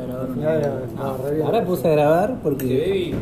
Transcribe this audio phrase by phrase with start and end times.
[0.00, 1.30] a grabar una.
[1.30, 1.42] bien.
[1.46, 3.14] Ahora puse a grabar porque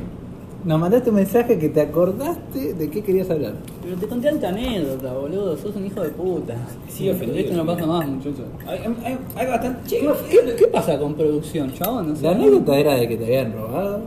[0.64, 3.54] nos mandaste un mensaje que te acordaste de qué querías hablar.
[3.82, 5.56] Pero te conté alta anécdota, boludo.
[5.56, 6.54] Sos un hijo de puta.
[6.88, 7.38] Sí, ofendido.
[7.40, 8.40] Esto no pasa más, muchachos.
[8.66, 9.88] Hay, hay, hay bastante.
[9.88, 10.00] Che,
[10.30, 12.10] ¿Qué, qué pasa con producción, chabón?
[12.10, 12.22] No sé.
[12.24, 14.00] La anécdota era de que te habían robado.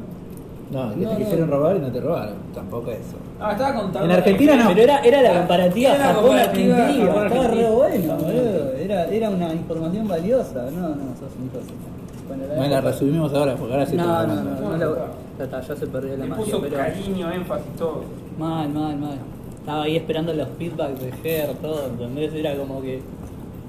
[0.72, 1.18] No, que No, te no.
[1.20, 2.36] quisieron robar y no te robaron.
[2.54, 3.18] Tampoco eso.
[3.42, 4.06] Ah, estaba contando.
[4.06, 4.68] En Argentina no.
[4.70, 6.92] Pero era, era la comparativa Japón-Argentina.
[6.92, 8.72] Estaba re bueno, boludo.
[8.78, 10.64] Era, era una información valiosa.
[10.72, 11.92] No, no, sos un hijo de puta.
[12.38, 15.44] Bueno, No la resumimos ahora porque ahora sí No, no, lo no, no, la- ya
[15.46, 18.04] está, ya se perdió la magia, puso pero cariño, énfasis, todo.
[18.38, 19.18] mal, mal, mal.
[19.60, 22.34] Estaba ahí esperando los feedbacks de Ger, todo, ¿entendés?
[22.34, 23.02] Era como que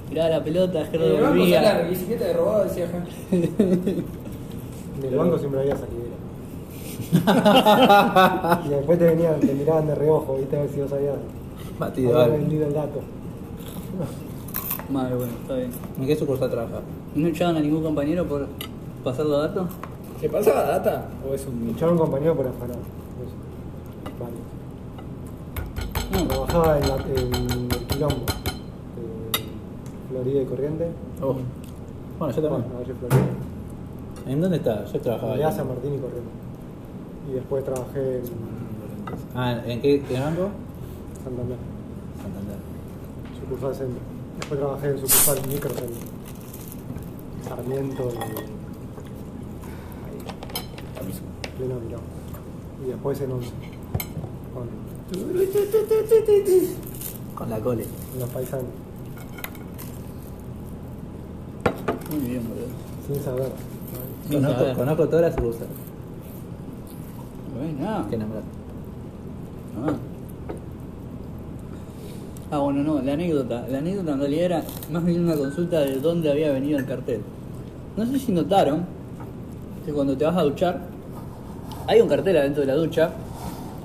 [0.09, 3.05] tiraba la pelota, Ger En el banco sale la bicicleta de robado, decía Jan.
[3.33, 6.13] En el banco siempre había salidera.
[8.65, 11.15] y después te venían, te miraban de reojo, viste, a ver si vos habías
[11.79, 12.37] Batido algo.
[12.37, 13.01] vendido el dato.
[14.91, 15.71] Madre, bueno, está bien.
[16.01, 16.81] ¿En qué sucursal trabajas?
[17.15, 18.47] ¿Y no echaban a ningún compañero por
[19.05, 19.71] pasar los datos?
[20.21, 21.09] ¿Se pasaba data?
[21.29, 21.71] ¿O es un.?
[21.71, 22.77] Echaron un compañero por afanar.
[22.77, 23.37] Eso.
[24.21, 24.37] Vale.
[26.13, 26.19] No.
[26.47, 28.17] Trabajaba en, la, en el quilombo.
[28.17, 28.21] eh,
[30.11, 30.89] Florida y Corriente.
[31.21, 31.35] Oh.
[32.19, 32.97] Bueno, yo Bueno, también.
[32.99, 33.19] Florida.
[34.27, 34.93] ¿En dónde estás?
[34.93, 35.43] Yo trabajaba ahí.
[35.43, 36.31] San Martín y Corriente.
[37.29, 38.23] Y después trabajé en
[39.35, 40.49] Ah, ¿en qué, qué banco?
[41.25, 41.57] Santander,
[42.23, 42.57] Santander.
[43.41, 43.99] sucursal centro.
[44.39, 46.12] Después trabajé en sucursal microcentro.
[47.49, 48.17] Sarmiento y.
[50.07, 50.19] Ahí.
[51.59, 52.01] Pleno Milán.
[52.85, 53.51] Y después en Once.
[54.55, 54.69] Con,
[57.35, 57.85] Con la cole.
[58.15, 58.65] en los paisanos.
[62.11, 62.67] Muy bien, boludo.
[63.07, 63.53] Sin saber.
[64.29, 64.77] Sin Conozco, saber.
[64.77, 65.69] conozco todas las sucursales
[67.59, 68.49] Bueno, que nombraste.
[69.85, 69.93] Ah.
[72.53, 73.65] Ah, bueno, no, la anécdota.
[73.71, 77.23] La anécdota en realidad era más bien una consulta de dónde había venido el cartel.
[77.97, 78.85] No sé si notaron
[79.87, 80.81] que cuando te vas a duchar,
[81.87, 83.11] hay un cartel adentro de la ducha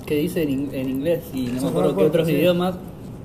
[0.06, 2.34] que dice en, in- en inglés y no me acuerdo qué otros sí.
[2.34, 2.76] idiomas.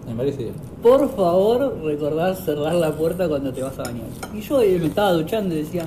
[0.06, 0.54] Me parece bien.
[0.80, 4.06] Por favor, recordar cerrar la puerta cuando te vas a bañar.
[4.32, 5.86] Y yo eh, me estaba duchando y decía,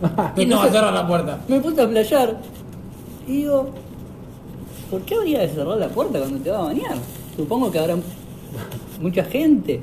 [0.34, 1.38] ¿Quién no va a cerrar la puerta?
[1.48, 2.36] me puse a playar
[3.28, 3.68] y digo,
[4.90, 6.96] ¿por qué habría de cerrar la puerta cuando te vas a bañar?
[7.36, 7.96] Supongo que habrá
[9.00, 9.80] mucha gente,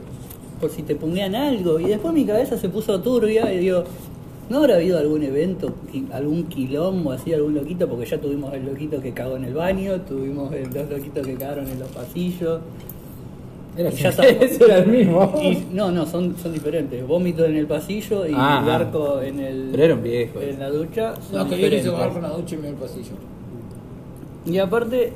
[0.61, 1.79] por si te pongan algo.
[1.79, 3.83] Y después mi cabeza se puso turbia y digo,
[4.49, 5.73] ¿no habrá habido algún evento,
[6.11, 7.87] algún quilombo así, algún loquito?
[7.87, 11.33] Porque ya tuvimos el loquito que cagó en el baño, tuvimos el dos loquitos que
[11.35, 12.59] cagaron en los pasillos.
[13.77, 14.09] Era ya
[14.41, 15.33] ese era el mismo.
[15.43, 17.05] Y- no, no, son, son diferentes.
[17.07, 18.75] Vómito en el pasillo y Ah, ah.
[18.75, 20.41] arco en el Pero era un viejo.
[20.41, 21.13] en la ducha.
[21.31, 22.09] No, que viene y se diferentes.
[22.09, 23.11] va con la ducha y me el pasillo.
[24.47, 25.13] Y aparte,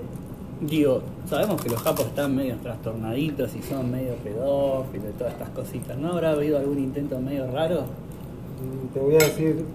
[0.61, 5.49] digo, sabemos que los japos están medio trastornaditos y son medio pedófilos y todas estas
[5.49, 5.97] cositas.
[5.97, 7.81] ¿No habrá habido algún intento medio raro?
[7.81, 9.65] Mm, Te voy a decir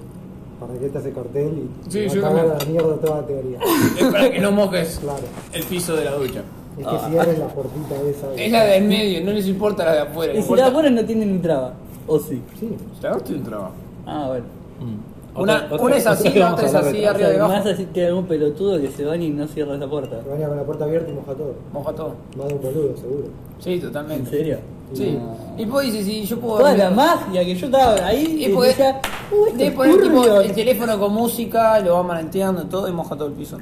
[0.60, 2.76] para qué te hace cartel y Sí, te va yo a cagar a también.
[2.76, 3.58] la mierda toda la teoría.
[3.98, 5.22] Es para que no mojes Claro.
[5.52, 6.42] el piso de la ducha.
[6.78, 7.00] Es Ah.
[7.04, 8.34] que cierres la puertita esa.
[8.34, 10.34] Es la de en medio, no les importa la de afuera.
[10.34, 11.72] Y si la de afuera no tiene ni traba.
[12.06, 12.40] ¿O sí?
[12.60, 12.68] Sí.
[13.02, 13.72] La otra tiene un trabajo.
[14.06, 14.44] Ah, bueno.
[14.80, 15.15] Mm.
[15.38, 17.52] Una- Otra- una es así, otra la es así, de- arriba y abajo.
[17.54, 20.20] Más así que algún pelotudo que se baña y no cierra esa puerta.
[20.20, 21.54] Te baña con la puerta abierta y moja todo.
[21.72, 22.14] Moja todo.
[22.36, 23.24] Más de un boludo, seguro.
[23.58, 24.30] Sí, ¿En totalmente.
[24.30, 24.58] serio?
[24.92, 25.18] Sí.
[25.20, 25.60] No.
[25.60, 26.58] Y pues dice, si yo puedo.
[26.58, 29.00] Toda la magia que yo estaba ahí Y y porque decía,
[29.32, 30.40] "Uh, de es poner tipo, turbio".
[30.40, 33.58] el teléfono con música, lo va mananteando todo y moja todo el piso.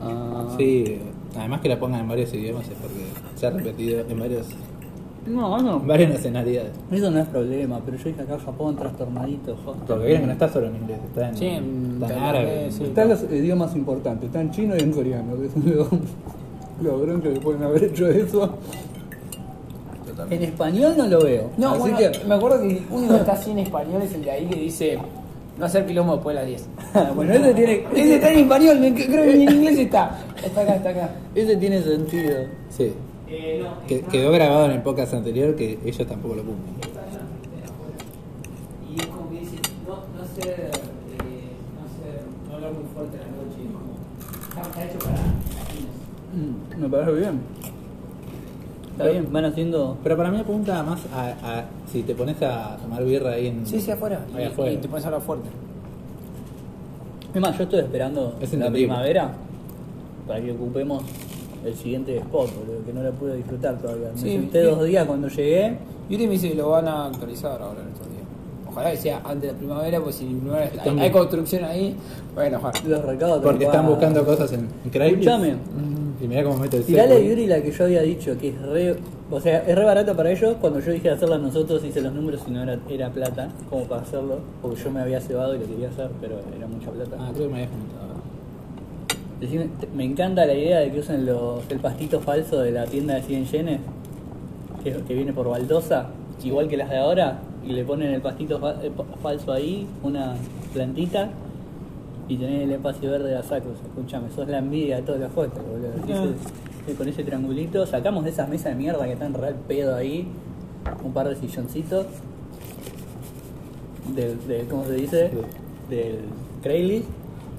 [0.00, 0.46] Ah.
[0.56, 0.98] Sí,
[1.36, 3.04] además que la pongan en varios idiomas es porque
[3.34, 4.46] se ha repetido en varios,
[5.28, 5.76] No, no.
[5.76, 6.72] en varias nacionalidades.
[6.90, 9.80] Eso no es problema, pero yo dije acá Japón trastornadito, joder.
[9.86, 12.66] Porque vieron que no está solo en inglés, está en, Sí, en está en árabe.
[12.70, 12.84] sí.
[12.84, 15.88] Están los idiomas importantes, está en chino y en coreano, que son los,
[16.82, 18.58] los broncos que pueden haber hecho eso.
[20.30, 21.50] En español no lo veo.
[21.56, 22.24] No, así bueno, que.
[22.26, 24.56] me acuerdo que el único que está así en español es el de ahí que
[24.56, 24.98] dice
[25.58, 26.48] no hacer quilombo después de las
[26.94, 27.14] 10.
[27.16, 30.18] bueno, ese tiene, Ese está en español, creo que ni en inglés está.
[30.44, 31.10] Está acá, está acá.
[31.34, 32.36] ese tiene sentido.
[32.70, 32.92] Sí,
[33.30, 36.74] Eh, no, que, quedó grabado en el podcast anterior que ellos tampoco lo cumplen.
[38.90, 39.56] Y es como que dice,
[39.86, 40.70] no, no ser, eh,
[41.76, 43.98] no ser, no hablar muy fuerte la noche, es como,
[44.48, 45.94] está, está hecho para latinos.
[46.34, 47.40] Mm, me parece bien.
[48.92, 49.98] Está bien, van haciendo.
[50.02, 53.66] Pero para mí apunta más a, a si te pones a tomar birra ahí en...
[53.66, 54.24] Sí, sí, afuera.
[54.34, 54.72] Ahí y, afuera.
[54.72, 55.48] y te pones a hablar fuerte.
[57.32, 59.32] Es más, yo estoy esperando Es la primavera
[60.26, 61.04] para que ocupemos
[61.64, 64.08] el siguiente spot, boludo, que no lo pude disfrutar todavía.
[64.14, 65.76] Me Sí, senté y- dos días cuando llegué.
[66.08, 68.18] Yuri me dice que lo van a actualizar ahora en estos días.
[68.70, 70.70] Ojalá que sea antes de la primavera, pues si en primavera
[71.00, 71.96] hay, construcción ahí,
[72.34, 72.80] bueno, ojalá.
[72.86, 75.28] Los recados Porque están buscando cosas en, en Craigslist.
[75.28, 75.56] Escuchame.
[76.20, 77.28] Y mirá cómo meto el Tirale a seco.
[77.28, 78.96] Yuri la que yo había dicho, que es re
[79.30, 80.56] O sea, es re barato para ellos.
[80.60, 84.02] Cuando yo dije hacerla nosotros, hice los números y no era, era plata, como para
[84.02, 84.38] hacerlo.
[84.62, 87.16] Porque yo me había cebado y lo quería hacer, pero era mucha plata.
[87.20, 88.07] Ah, creo que me habías comentado.
[89.40, 92.86] Decime, te- me encanta la idea de que usen los, el pastito falso de la
[92.86, 93.80] tienda de 100 yenes,
[94.82, 96.08] que, que viene por baldosa,
[96.42, 99.86] igual que las de ahora, y le ponen el pastito fa- eh, pa- falso ahí,
[100.02, 100.34] una
[100.72, 101.30] plantita,
[102.28, 103.78] y tenés el espacio verde de la sacos.
[103.86, 105.88] Escúchame, sos la envidia de todas las fotos, boludo.
[106.04, 106.34] Ese-
[106.90, 110.26] ese- con ese triangulito, sacamos de esas mesas de mierda que están real pedo ahí,
[111.04, 112.06] un par de silloncitos,
[114.14, 115.30] del, del- ¿cómo se dice?
[115.90, 116.20] Del
[116.62, 117.06] Craigslist,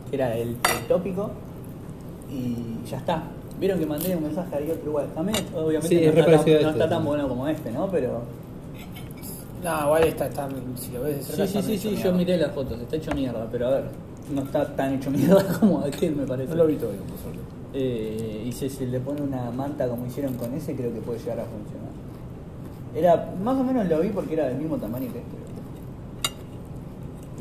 [0.09, 1.31] que era el, el tópico,
[2.31, 3.23] y ya está.
[3.59, 5.07] Vieron que mandé un mensaje ahí otro igual.
[5.13, 6.69] También, obviamente, Sí, no, es está, tan, no este.
[6.69, 7.89] está tan bueno como este, ¿no?
[7.89, 8.21] Pero.
[9.63, 10.47] No, igual está, está,
[10.77, 11.47] si lo ves de Sí, cerca.
[11.47, 13.83] sí, sí, medio sí, yo miré las fotos, está hecho mierda, pero a ver,
[14.33, 16.49] no está tan hecho mierda como aquel, me parece.
[16.51, 17.39] No lo vi todavía, por suerte.
[17.73, 21.19] Eh, y si se le pone una manta como hicieron con ese, creo que puede
[21.19, 21.89] llegar a funcionar.
[22.95, 25.39] Era, más o menos lo vi porque era del mismo tamaño que este.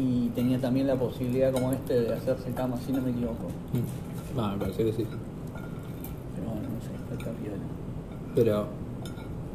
[0.02, 3.46] Y tenía también la posibilidad como este de hacerse cama, si no me equivoco.
[3.72, 4.07] Mm.
[4.38, 5.06] No, me pareció que sí.
[6.34, 7.56] Pero bueno, no sé, está piola.
[8.34, 8.66] Pero,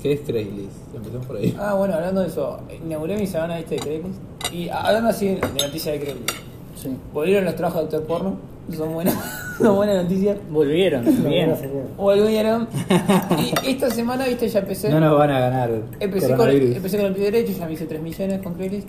[0.01, 0.95] ¿qué es Craigslist?
[0.95, 1.55] Empezamos por ahí.
[1.59, 4.19] Ah, bueno, hablando de eso, inauguré mi semana este de Craigslist.
[4.51, 6.31] Y hablando así de noticias de Craigslist.
[6.75, 6.89] Sí.
[7.13, 8.35] Volvieron los trabajos de actor porno.
[8.75, 9.15] Son buenas,
[9.57, 10.37] son buenas noticias.
[10.49, 11.53] Volvieron, bien.
[11.97, 12.67] Volvieron.
[13.39, 14.89] Y esta semana, viste, ya empecé.
[14.89, 15.71] No nos van a ganar.
[15.99, 16.75] Empecé con, coronavirus.
[16.77, 18.87] empecé con el pie derecho, ya me hice 3 millones con Craigslist.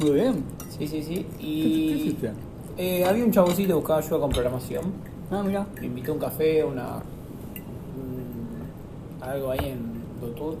[0.00, 0.44] Muy bien.
[0.76, 1.14] Sí, sí, sí.
[1.14, 2.30] ¿Qué- qué Y hiciste?
[2.76, 4.82] eh, había un chaboncito que buscaba ayuda con programación.
[5.30, 5.66] Ah, mira.
[5.80, 6.96] Me invitó un café, una.
[7.96, 10.56] un- algo ahí en Doctor.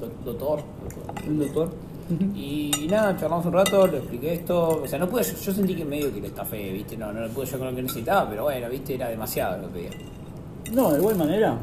[0.00, 0.60] Doc- Doctor.
[1.26, 1.70] Un doctor.
[2.34, 4.80] Y nada, charlamos un rato, le expliqué esto.
[4.82, 6.96] O sea, no pude, yo, yo sentí que medio que le estafé, ¿viste?
[6.96, 8.94] No, no le pude yo con lo que necesitaba, pero bueno, ¿viste?
[8.94, 9.90] Era demasiado lo que pedía.
[10.72, 11.58] No, de igual manera,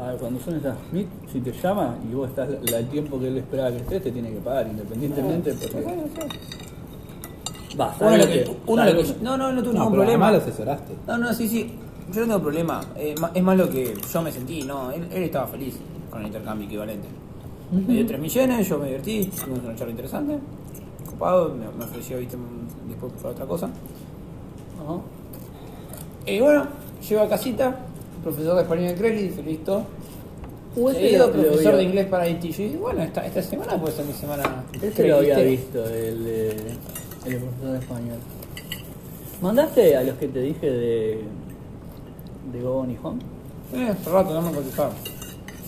[0.00, 3.18] a ver, cuando son esas meet, si te llama y vos estás la- el tiempo
[3.18, 5.52] que él esperaba que estés, te tiene que pagar independientemente.
[5.54, 5.84] Porque...
[7.78, 10.30] Va, Uno lo que, que- uno lo que- no, no, no tuve No, ningún problema.
[10.32, 10.94] lo asesoraste.
[11.06, 11.70] No, no, sí, sí.
[12.12, 12.80] Yo no tengo problema.
[12.96, 14.90] Eh, ma- es más lo que yo me sentí, no.
[14.90, 15.76] Él, él estaba feliz
[16.10, 17.06] con el intercambio equivalente.
[17.70, 20.38] Me dio 3 millones, yo me divertí, tuvimos una charla interesante.
[21.06, 23.66] Ocupado, me, me ofreció, viste, un- después para otra cosa.
[23.66, 24.98] Ajá.
[26.26, 26.66] Y bueno,
[27.08, 27.76] llego a casita,
[28.24, 29.82] profesor de español de Crelli, dice listo.
[30.76, 32.42] Uh, ese Seguido, lo- lo profesor vi- de inglés para IT.
[32.50, 34.64] Yo dije, bueno, esta, esta semana puede ser mi semana.
[34.80, 36.56] Este lo había visto, el, de-
[37.26, 38.18] el profesor de español.
[39.42, 41.24] ¿Mandaste a los que te dije de,
[42.52, 43.20] de Go On y Home?
[43.72, 44.92] Eh, hace rato no me contestaron.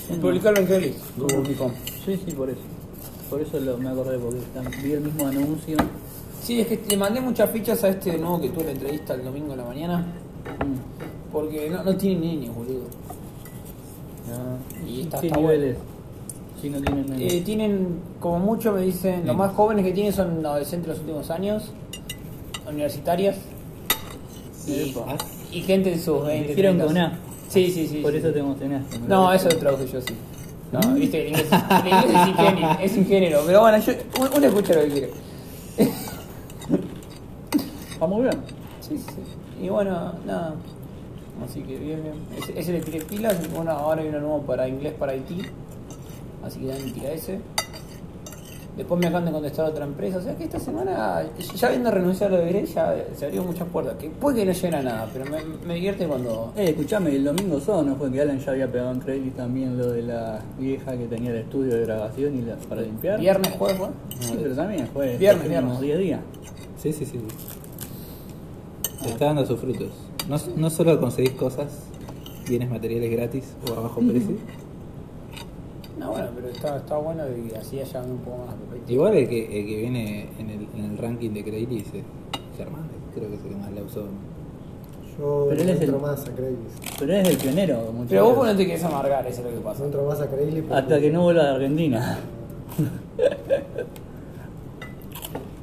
[0.09, 1.73] Sí, Publicarlo en Crelli, Google.com.
[2.05, 2.61] Sí, sí, por eso.
[3.31, 4.41] Por eso lo, me acordé, porque
[4.83, 5.77] vi el mismo anuncio.
[6.43, 9.25] Sí, es que le mandé muchas fichas a este nuevo que tuve la entrevista el
[9.25, 9.99] domingo en la mañana.
[10.01, 11.33] Mm.
[11.33, 12.83] Porque no, no tiene niños, boludo.
[14.31, 14.57] Ah,
[14.87, 15.77] Y está- ¿Qué está niveles?
[16.63, 17.27] Si no tienen nene.
[17.27, 19.37] Eh, tienen, como mucho me dicen, los Sí.
[19.37, 21.73] más jóvenes que tienen son adolescentes de los últimos años,
[22.69, 23.37] universitarias
[24.69, 26.51] y, gente de sus 20.
[26.51, 26.87] Dijeron 30.
[26.87, 27.19] con A.
[27.49, 27.97] Sí, sí, sí.
[27.97, 28.19] Por sí.
[28.19, 29.01] eso te emocionaste.
[29.09, 30.15] No, eso lo traduje yo, sí.
[30.71, 34.47] No, viste, el inglés, el inglés es, ingénero, es ingénero, pero bueno, yo, uno uno
[34.47, 35.11] escucha lo que quiere.
[37.93, 38.37] Está muy bien.
[38.81, 39.65] Sí, sí.
[39.65, 40.55] Y bueno, nada.
[41.45, 42.15] Así que bien, bien.
[42.39, 43.37] Ese, ese le tiré pilas.
[43.53, 45.43] Bueno, ahora hay uno nuevo para inglés para Haití.
[46.45, 47.41] Así que también tira ese.
[48.77, 50.17] Después me acaban de contestar otra empresa.
[50.17, 53.43] O sea que esta semana, ya habiendo renunciado a lo de Veré, ya se abrió
[53.45, 53.97] muchas puertas.
[53.97, 56.55] Que puede que no lleguen a nada, pero me, me divierte cuando.
[56.57, 59.77] Eh, escuchame, el domingo solo no fue que Alan ya había pegado en Credit también
[59.77, 63.21] lo de la vieja que tenía el estudio de grabación y la, para limpiar.
[63.21, 63.89] Viernes, jueves, fue.
[64.21, 65.81] Sí, pero también fue Viernes, viernes.
[65.81, 66.21] 10 días.
[66.79, 67.21] Sí, sí, sí.
[69.05, 69.91] Está dando sus frutos.
[70.29, 71.81] No, no solo conseguís cosas,
[72.49, 74.37] bienes materiales gratis o a bajo precio.
[76.03, 78.55] No, bueno, pero está, está bueno y así haya un poco más.
[78.91, 82.03] Igual el que, el que viene en el, en el ranking de Craigslist es
[82.57, 84.05] Germán, creo que es el que más la usó.
[85.19, 86.99] Yo Pero él es el- más a Craigslist.
[86.99, 88.07] Pero eres el pionero, muchachos.
[88.11, 89.85] Pero vos no te querés amargar, eso es lo que pasa.
[89.85, 90.67] Entro más a Craigslist.
[90.69, 92.19] porque- Hasta que no vuelva de Argentina.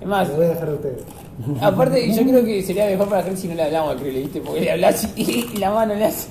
[0.02, 1.04] Es más, Lo voy a dejar a ustedes.
[1.62, 4.42] Aparte, yo creo que sería mejor para Craig si no le hablamos al Craig, ¿viste?
[4.42, 6.30] Porque le hablas y, y la mano le hace.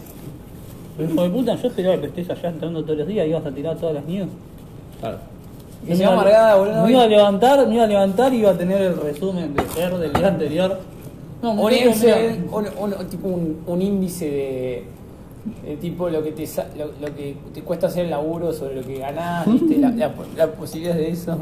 [0.98, 3.46] Pero hijo de puta, yo esperaba que estés allá entrando todos los días y ibas
[3.46, 4.28] a tirar todas las news.
[5.00, 5.18] Claro.
[5.88, 6.84] Y se va amargada, boludo.
[6.84, 9.62] Me iba a levantar, me iba a levantar y iba a tener el resumen de
[9.68, 10.78] ser del día anterior.
[11.40, 11.92] No, Un mira,
[12.50, 12.66] un,
[12.98, 14.84] un- tipo un, un índice de,
[15.64, 18.74] de tipo lo que te sa- lo, lo que te cuesta hacer el laburo sobre
[18.74, 19.78] lo que ganás, ¿viste?
[19.78, 21.38] La, la, la posibilidad de eso.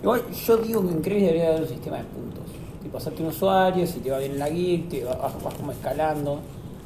[0.00, 2.42] Igual yo digo que en Craig debería haber un sistema de puntos.
[2.82, 5.72] Tipo hacerte un usuario, si te va bien en la geek, te vas, vas como
[5.72, 6.38] escalando.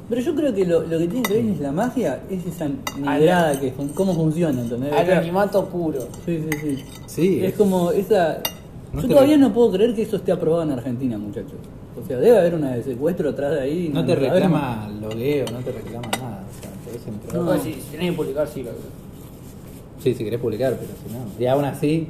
[0.08, 3.72] Pero yo creo que lo, lo que tiene Craigslist la magia es esa negrada que
[3.72, 4.92] fun- cómo funciona, ¿entendés?
[4.92, 6.00] Anonimato puro.
[6.24, 6.84] Sí, sí, sí.
[7.06, 8.40] Sí, Es como esa.
[8.92, 11.54] No Yo te todavía re- no puedo creer que eso esté aprobado en Argentina, muchachos.
[12.00, 13.90] O sea, debe haber una de secuestro atrás de ahí.
[13.92, 14.34] No te sabemos.
[14.34, 16.44] reclama logueo, no te reclama nada.
[16.48, 17.42] O sea, podés entrar.
[17.42, 17.58] No.
[17.58, 18.70] Si, si tenés que publicar, sí, lo
[20.02, 21.42] Sí, si querés publicar, pero si no.
[21.42, 22.06] Y aún así,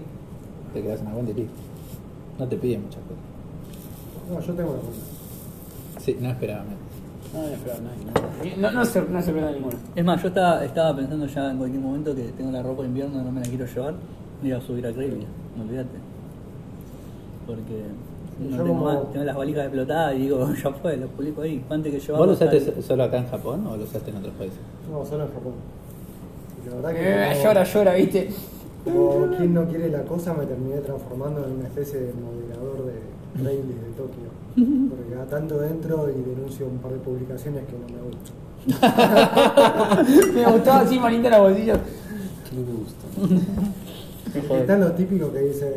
[0.75, 1.53] te quedas en la cuenta y listo.
[2.39, 4.29] No te piden muchas cosas.
[4.29, 5.01] No, yo tengo una cuenta.
[6.05, 6.79] Sí, no esperaba menos.
[8.59, 9.77] No, no, se, no se pierda ninguno.
[9.95, 12.89] Es más, yo estaba, estaba pensando ya en cualquier momento que tengo la ropa de
[12.89, 13.95] invierno, no me la quiero llevar,
[14.43, 15.99] y iba a subir a Craigslist, no olvídate.
[17.47, 17.83] Porque
[18.39, 21.07] Sí, no yo tengo como- más, tengo las valijas explotadas y digo, ya fue, lo
[21.09, 22.27] publico ahí, antes que llevarlo.
[22.27, 24.59] ¿Vos lo usaste solo acá en Japón o lo usaste en otros países?
[24.91, 25.53] No, solo en Japón.
[26.65, 27.01] Y la verdad que.
[27.01, 28.31] Eh, como- llora, llora, viste.
[28.85, 33.43] Como quien no quiere la cosa, me terminé transformando en una especie de moderador de
[33.43, 34.46] Craigslist de Tokio.
[34.57, 38.47] Porque cada tanto entro y denuncio un par de publicaciones que no me gustan.
[40.35, 41.75] Me gustaba así, manita la bolsilla.
[42.53, 43.07] Me gusta.
[44.57, 45.73] Están los típicos que dicen,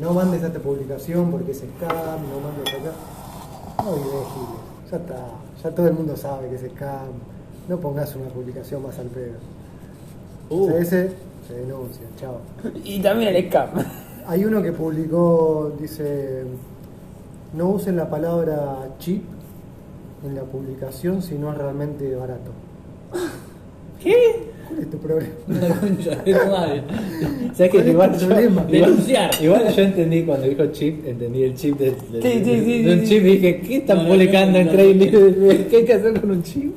[0.00, 2.92] no mandes a esta publicación porque es scam, no mandes acá.
[3.84, 4.90] No Gil.
[4.90, 5.16] Ya está.
[5.62, 7.12] Ya todo el mundo sabe que es scam.
[7.68, 9.34] No pongas una publicación más al pedo.
[10.50, 10.64] Uh.
[10.64, 11.12] O sea, ese
[11.46, 12.40] se denuncia, chao.
[12.84, 13.68] Y también el scam.
[14.26, 16.44] Hay uno que publicó, dice,
[17.54, 19.22] no usen la palabra chip
[20.24, 22.50] en la publicación si no es realmente barato.
[24.02, 24.48] ¿Qué?
[24.68, 25.32] ¿Cuál es tu problema?
[26.50, 26.82] Madre.
[27.54, 28.60] ¿Sabes que ¿Cuál es igual tu yo, problema?
[28.68, 29.30] igual, Denunciar.
[29.42, 32.82] igual yo entendí cuando dijo chip, entendí el chip de, de, Sí, sí, de- sí,
[32.82, 34.72] de un chip y dije, ¿qué están No, no, publicando no, en no?
[35.70, 36.74] ¿Qué hay que hacer con un chip?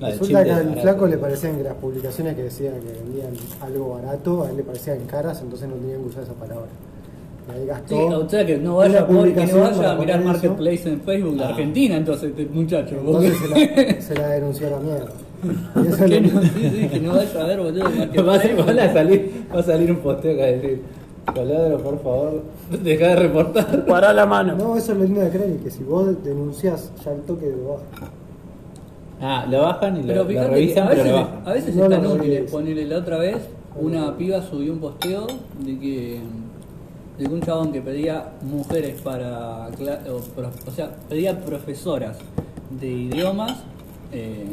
[0.00, 3.90] No, Resulta que al flaco le parecían que las publicaciones que decían que vendían algo
[3.94, 6.68] barato, a él le parecían caras, entonces no tenían que usar esa palabra.
[7.50, 7.96] Ahí Sí, gastó.
[8.20, 10.24] o sea que no vaya, por- que no vaya a mirar poner eso.
[10.24, 11.48] Marketplace en Facebook de Ah.
[11.48, 12.96] Argentina, entonces, este muchacho.
[13.00, 15.08] Entonces se la, se la denunció a la mierda.
[15.84, 17.92] Y eso que lo- no, sí, sí, que no vaya a ver, boludo, Va a,
[17.94, 18.54] Marketplace.
[18.64, 20.82] van a salir, va a salir un posteo que va a decir,
[21.82, 22.42] por favor,
[22.82, 23.84] deja de reportar.
[23.86, 24.54] Pará la mano.
[24.56, 27.56] No, eso es lo lindo de Credit, que si vos denunciás ya el toque de
[27.56, 28.10] baja.
[29.20, 31.42] Ah, lo bajan y lo, Pero lo fíjate que revisan, a pero veces, lo bajan.
[31.48, 32.50] a veces No están lo útiles.
[32.50, 33.36] Ponele la otra vez,
[33.80, 35.26] una piba subió un posteo
[35.64, 36.18] de que,
[37.18, 39.66] de que un chabón que pedía mujeres para.
[39.68, 42.16] O, pro- o sea, pedía profesoras
[42.70, 43.56] de idiomas.
[44.12, 44.46] eh,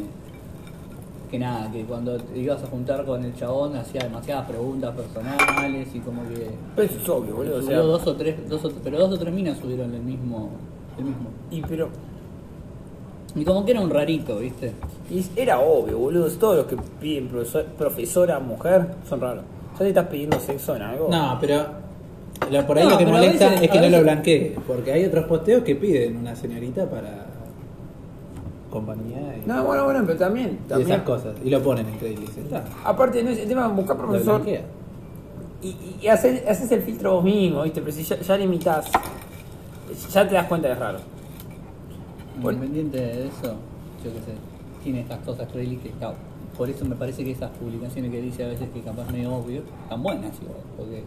[1.30, 5.88] que nada, que cuando te ibas a juntar con el chabón hacía demasiadas preguntas personales
[5.94, 6.50] y como que.
[6.76, 7.58] Pero eso es obvio, boludo.
[7.58, 10.50] O sea, dos o tres, dos o- pero dos o tres minas subieron el mismo.
[10.98, 11.28] El mismo.
[11.50, 11.88] y pero.
[13.34, 14.72] Y como que era un rarito, ¿viste?
[15.10, 16.30] y era obvio, boludo.
[16.30, 19.44] Todos los que piden profesor- profesora mujer son raros.
[19.74, 21.08] Ya te estás pidiendo sexo en algo.
[21.10, 21.64] No, pero
[22.50, 25.04] lo- por ahí No, lo que molesta veces- es que no lo blanquee, porque hay
[25.04, 27.26] otros posteos que piden una señorita para
[28.70, 30.58] compañía y, No, bueno, bueno, pero también.
[30.64, 32.38] y también esas cosas, y lo ponen en Craigslist.
[32.84, 34.42] Aparte, no es el tema de buscar profesor.
[35.62, 37.80] Y, y, y haces, haces el filtro vos mismo, ¿viste?
[37.80, 38.86] Pero si ya, ya limitas,
[40.12, 40.98] ya te das cuenta que es raro.
[42.40, 42.58] Bueno.
[42.64, 43.54] Independiente de eso,
[44.04, 44.32] yo qué sé,
[44.84, 46.12] tiene estas cosas Craigslist que está.
[46.58, 49.62] Por eso me parece que esas publicaciones que dice a veces que capaz medio obvio,
[49.84, 51.02] están buenas igual, porque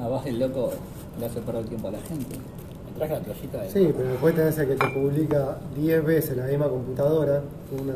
[0.00, 0.70] además el loco
[1.18, 2.36] le hace perder el tiempo a la gente.
[2.36, 3.70] Me traje la toallita de.
[3.70, 7.94] Sí, pero después tenés el que te publica 10 veces la misma computadora, una,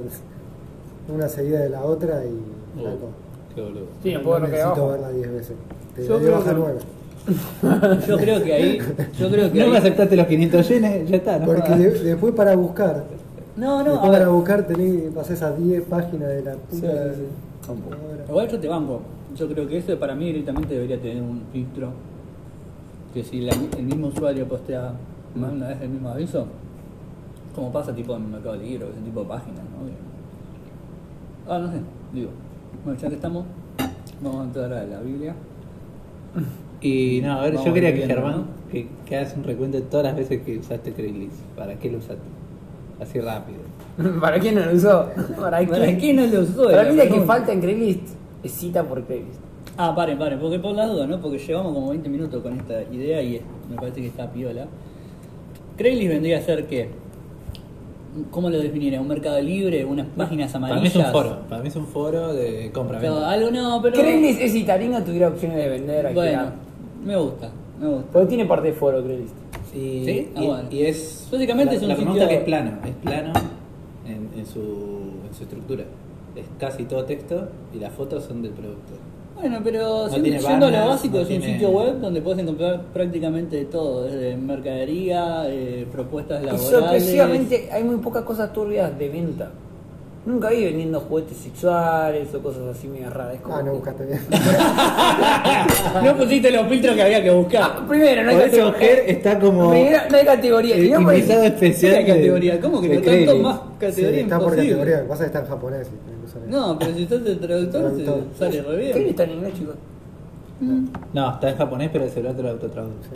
[1.14, 2.80] una seguida de la otra y.
[2.80, 3.08] Flaco,
[3.54, 3.86] qué boludo.
[4.02, 5.56] Sí, no puedo hay necesito verla 10 veces.
[5.94, 6.78] Te Yo creo baja que- 9.
[8.08, 8.78] Yo creo que ahí,
[9.16, 11.90] yo creo que No me ahí, aceptaste los 500 yenes, ya está, no Porque de-
[12.02, 13.04] después para buscar,
[13.56, 16.52] no, no, después a ver, para buscar tenés que pasar esas 10 páginas de la
[16.54, 17.12] puta.
[17.14, 17.20] Sí, sí,
[17.68, 18.22] sí.
[18.28, 19.02] igual yo te banco,
[19.36, 21.90] yo creo que eso para mí directamente debería tener un filtro,
[23.14, 24.92] que si la- el mismo usuario postea
[25.34, 26.46] más de una vez el mismo aviso,
[27.54, 31.52] como pasa tipo en Mercado Libre o ese tipo de páginas, ¿no?
[31.52, 31.78] Ah, no sé,
[32.12, 32.30] digo,
[32.84, 33.44] bueno, ya que estamos,
[34.22, 35.34] vamos a entrar a la Biblia.
[36.80, 38.44] Y no, a ver, Vamos yo quería que Germán, ¿no?
[38.70, 41.36] que, que hagas un recuento de todas las veces que usaste Craigslist.
[41.56, 42.22] ¿Para qué lo usaste?
[43.00, 43.58] Así rápido.
[44.20, 45.06] ¿Para quién no lo usó?
[45.40, 45.66] ¿Para qué?
[45.66, 46.64] ¿Para qué no lo usó?
[46.64, 48.08] Para mí la que falta en Craigslist
[48.42, 49.40] es cita por Craigslist.
[49.76, 51.20] Ah, paren, paren, porque por la duda, ¿no?
[51.20, 54.66] Porque llevamos como 20 minutos con esta idea y es- me parece que está piola.
[55.76, 56.88] Craigslist vendría a ser que,
[58.30, 59.00] ¿cómo lo definiría?
[59.00, 59.84] ¿Un mercado libre?
[59.84, 60.96] ¿Unas páginas Para mí amarillas?
[60.96, 63.30] es un foro, para mí es un foro de Pero compra-venta.
[63.30, 63.94] algo no, pero...
[63.98, 66.52] Craigslist es si tuviera opciones de vender, Bueno, alquilar.
[67.04, 68.06] me gusta, me gusta.
[68.12, 69.34] Porque tiene parte de foro Craigslist.
[69.74, 70.28] Y, ¿Sí?
[70.36, 70.68] Ah, y, bueno.
[70.70, 71.28] y es.
[71.32, 73.32] Básicamente la, es un la sitio- que es plano, es plano
[74.06, 75.84] en, en su, en su estructura.
[76.34, 78.92] Es casi todo texto y las fotos son del producto.
[79.34, 83.56] Bueno, pero No a lo básico, no es un sitio web donde puedes encontrar prácticamente
[83.56, 86.70] de todo, desde mercadería, eh, propuestas Y laborales.
[86.70, 89.50] sorpresivamente hay muy pocas cosas turbias de venta.
[90.24, 93.40] Nunca vi vendiendo juguetes sexuales o cosas así medio raras.
[93.42, 94.20] Como Ah, no que- buscaste bien.
[96.04, 97.62] no pusiste los filtros que había que buscar.
[97.64, 98.88] Ah, primero, no hay Por categoría.
[99.06, 100.76] Está como Primero, no hay categoría.
[100.76, 102.60] el no, invitado especial ¿Qué hay de- categoría?
[102.60, 105.36] ¿Cómo que no tanto más Sí, categoría está por categoría, lo que pasa es que
[105.38, 105.88] está en japonés.
[106.48, 108.20] No, pero si estás de traductor, Traductor.
[108.32, 109.10] se sale re ¿Qué bien.
[109.10, 109.74] está en inglés, chicos?
[111.12, 113.08] No, está en japonés, pero el celular te lo autotraduce.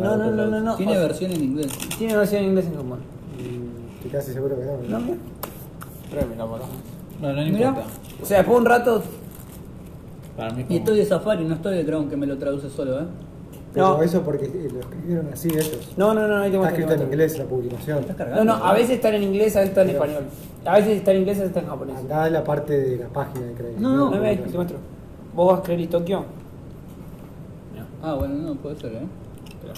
[0.00, 0.76] No, no, no, no, no.
[0.76, 1.66] Tiene o- versión en inglés.
[1.98, 3.04] Tiene versión en inglés en japonés.
[3.40, 4.98] Y Estoy casi seguro que no.
[5.00, 5.04] No,
[6.20, 6.34] acá.
[7.20, 7.68] No, no, no Mira.
[7.68, 7.88] importa.
[8.22, 9.02] O sea, después de un rato.
[10.36, 13.00] Para mí Y estoy de Safari, no estoy de Chrome que me lo traduce solo,
[13.00, 13.04] ¿eh?
[13.74, 14.02] Pero No.
[14.02, 15.92] eso porque lo escribieron así ellos.
[15.96, 17.98] No, no, no, ahí te Está muestro, escrito en inglés la publicación.
[18.00, 18.44] ¿Estás No, cargando?
[18.44, 20.22] no, a veces están en inglés, a veces están en español.
[20.64, 21.96] A veces está en inglés, a veces está en japonés.
[21.96, 23.80] Andá a la parte de la página de crédito.
[23.80, 24.78] No, no, No, mira, te muestro.
[25.34, 26.24] ¿Vos vas a creer Tokio?
[27.72, 28.98] Mira, Ah, bueno, no, puede ser, ¿eh?
[29.48, 29.74] espera.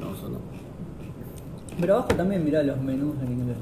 [0.00, 0.38] No, eso no.
[1.80, 3.56] Pero abajo también mirá los menús en inglés.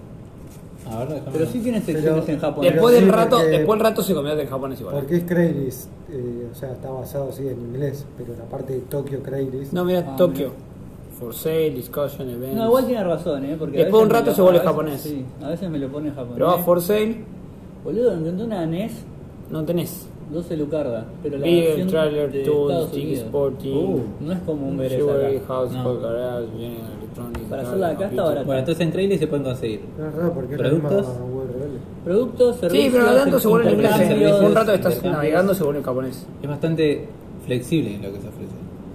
[0.90, 1.48] A ver, déjame Pero ver.
[1.48, 2.72] sí tiene secciones Pero- en japonés.
[2.72, 4.94] Después del sí, rato, porque- después del rato se convierte en japonés igual.
[4.96, 8.80] Porque es Craigslist, eh, o sea, está basado sí en inglés, pero la parte de
[8.80, 9.72] Tokio Craigslist.
[9.72, 10.50] No, mira, Ah, Tokio.
[11.18, 12.56] For sale, discussion, events.
[12.56, 13.56] No, igual tiene razón, ¿eh?
[13.58, 15.00] Porque a Después un veces me rato lo- se vuelve a veces- japonés.
[15.00, 16.34] Sí, a veces me lo pone en japonés.
[16.34, 17.16] Pero va for sale,
[17.84, 18.92] Boludo, encontré una NES
[19.50, 20.08] no tenés.
[20.30, 23.18] 12 lucarda, pero la versión trailer, de tools, Estados Unidos.
[23.26, 23.74] sporting.
[23.76, 25.40] Uh, no es un Jewelry,
[25.72, 26.00] No.
[26.00, 26.48] garage, general
[27.48, 28.44] Para hacerla acá está barata.
[28.44, 29.80] Bueno, entonces en Craigslist se pueden conseguir.
[29.98, 31.06] Raro porque es ¿Productos?
[32.04, 32.92] Productos, servicios...
[32.92, 33.74] Sí, pero tanto se vuelve en
[34.12, 34.40] inglés.
[34.40, 36.26] un rato estás navegando, se vuelve en japonés.
[36.42, 37.08] Es bastante
[37.44, 38.52] flexible en lo que se ofrece.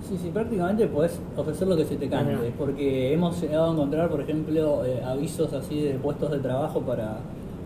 [0.08, 2.42] Sí, sí, prácticamente podés ofrecer lo que se te cante, Ajá.
[2.58, 7.20] porque hemos llegado a encontrar, por ejemplo, eh, avisos así de puestos de trabajo para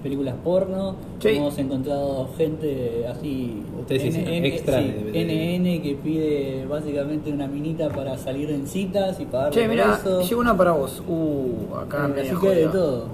[0.05, 1.29] películas porno, Sí.
[1.29, 5.21] hemos encontrado gente así, Ustedes hicieron NN, extra sí, de- de-
[5.57, 9.95] NN que pide básicamente una minita para salir en citas y pagar Che, por mira,
[10.00, 10.21] eso.
[10.21, 11.01] llegó una para vos.
[11.07, 13.05] Uh, acá me así que de todo.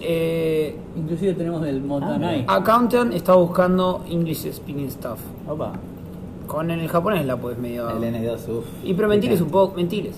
[0.00, 2.44] Eh, Inclusive tenemos el Montanay.
[2.48, 5.20] Accountant está buscando English speaking stuff.
[5.48, 5.72] Opa.
[6.48, 7.88] Con el japonés la podés medio.
[7.90, 8.66] El N2, uff.
[8.84, 10.16] Y pero mentiles un poco, mentiles.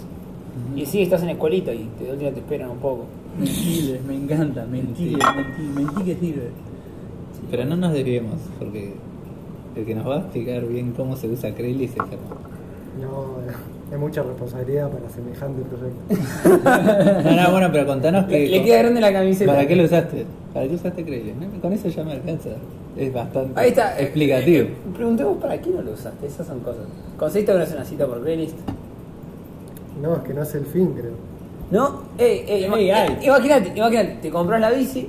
[0.74, 3.04] Y sí, estás en escuelita y te, de última te esperan un poco.
[3.38, 6.48] Mentiles, me encanta, mentiles, mentí, mentí que sirve.
[7.50, 8.94] Pero no nos desviemos, porque
[9.76, 12.38] el que nos va a explicar bien cómo se usa Craigslist es Germán.
[13.00, 13.34] No,
[13.92, 17.24] es mucha responsabilidad para semejante proyecto.
[17.24, 18.48] No, no, bueno, pero contanos Le, que.
[18.50, 19.52] le queda grande la camiseta.
[19.52, 20.24] ¿Para qué lo usaste?
[20.52, 21.36] ¿Para qué usaste Craigslist?
[21.40, 21.60] ¿no?
[21.60, 22.50] Con eso ya me alcanza.
[22.96, 23.98] Es bastante Ahí está.
[23.98, 24.64] eh, explicativo.
[24.68, 26.26] eh, preguntemos para qué no lo usaste.
[26.26, 26.84] Esas son cosas.
[27.18, 28.54] ¿Conseguiste una una cita por playlist?
[30.00, 31.33] No, es que no es el fin, creo.
[31.74, 32.02] ¿No?
[32.18, 35.08] Ey, ey, ima- Ey, eh, imagínate, imagínate, te compras la bici.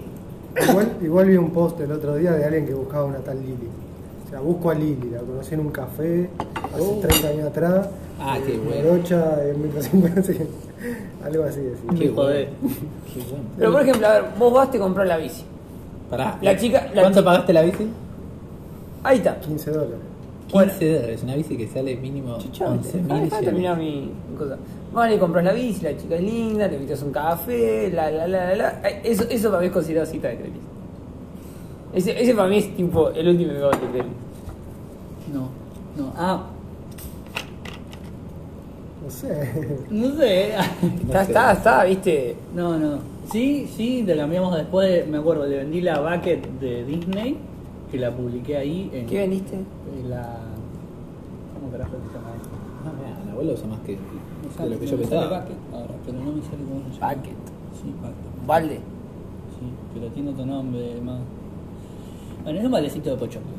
[0.69, 3.69] Igual, igual vi un post el otro día de alguien que buscaba una tal Lili.
[4.25, 6.27] O sea, busco a Lili, la conocí en un café
[6.73, 6.99] hace Oh.
[7.01, 7.87] 30 años atrás.
[8.19, 8.81] Ah, qué en bueno.
[8.93, 10.37] Morocha, en 1350, sí.
[11.23, 11.89] algo así decía.
[11.99, 12.49] Qué Joder.
[12.61, 12.75] bueno.
[13.13, 13.43] Qué bueno.
[13.59, 15.43] Pero por ejemplo, a ver, vos vas, te compras la bici.
[16.09, 16.39] Pará.
[16.41, 17.87] La chica- la ¿Cuánto chica- pagaste la bici?
[19.03, 19.39] Ahí está.
[19.39, 19.97] 15 dólares.
[20.47, 20.53] 15
[20.85, 20.93] Bueno.
[20.99, 21.23] dólares.
[21.23, 24.11] Una bici que sale mínimo Chucha, 11 ah, terminar mi mi
[24.95, 25.05] cosa.
[25.07, 28.55] Vale, compras la bici, la chica es linda, le invitas un café, la la la
[28.55, 28.69] la
[29.03, 30.65] Eso, eso para mí es considerado cita de Craigslist.
[31.93, 34.19] Ese, ese para mí es tipo el último gol de Craigslist.
[35.33, 35.49] No,
[35.97, 36.13] no.
[36.17, 36.43] Ah,
[39.03, 39.85] No sé.
[39.91, 40.49] no sé.
[41.05, 42.35] Está, está, está, viste.
[42.55, 42.97] No, no.
[43.31, 45.07] Sí, sí, te cambiamos después.
[45.07, 47.37] Me acuerdo, le vendí la bucket de Disney,
[47.91, 49.55] que la publiqué ahí en, ¿Qué vendiste?
[49.55, 50.39] en la.
[51.53, 52.49] ¿Cómo carajo se llama esto?
[52.85, 53.93] Ah, mira, la abuela usa más que,
[54.55, 55.39] Sale- lo que yo pensaba.
[55.39, 57.13] bucket ahora, pero no me sale cómo se llama.
[57.13, 57.33] Bucket.
[57.81, 58.47] Sí, bucket.
[58.47, 58.75] Balde.
[58.75, 61.19] Sí, pero tiene otro nombre más.
[62.43, 63.55] Bueno, es un valecito de pochoclo.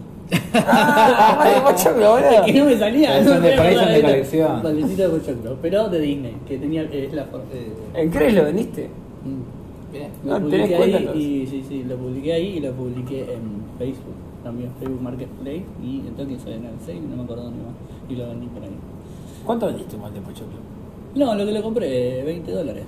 [0.54, 2.44] Ah, vale, pochoclo, boludo.
[2.46, 3.10] que no me salía.
[3.18, 4.62] Pero son de- son de colección.
[4.62, 6.82] Valecito de pochoclo, pero de Disney, que tenía.
[6.82, 7.46] Es la forma.
[7.52, 8.88] eh, ¿En Craigslist lo vendiste?
[9.24, 9.92] Mm.
[9.92, 10.10] Bien.
[10.24, 11.24] Lo No, tenés publiqué cuenta, ahí entonces.
[11.24, 13.40] y sí, sí, lo publiqué ahí y lo publiqué en
[13.78, 17.62] Facebook, también Facebook Marketplace y en Tokyo sale en el sale, no me acuerdo dónde
[17.62, 17.74] más,
[18.10, 18.70] y lo vendí por ahí.
[19.44, 20.58] ¿Cuánto vendiste un balde de pochoclo?
[21.16, 22.84] No, lo que le compré, 20 dólares.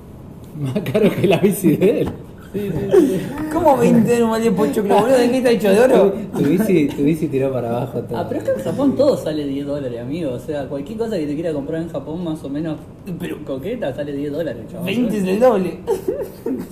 [0.60, 2.10] Más caro que la bici de él.
[2.52, 3.20] Sí, sí, sí.
[3.52, 5.16] ¿Cómo 20 en un de pochoclo, boludo?
[5.16, 6.12] ¿De qué está hecho de oro?
[6.36, 8.18] Tu bici, tu bici tiró para abajo todo.
[8.18, 10.32] Ah, pero acá en Japón todo sale 10 dólares, amigo.
[10.32, 12.78] O sea, cualquier cosa que te quiera comprar en Japón más o menos
[13.20, 14.86] pero coqueta sale 10 dólares, chaval.
[14.86, 15.78] 20 es el doble.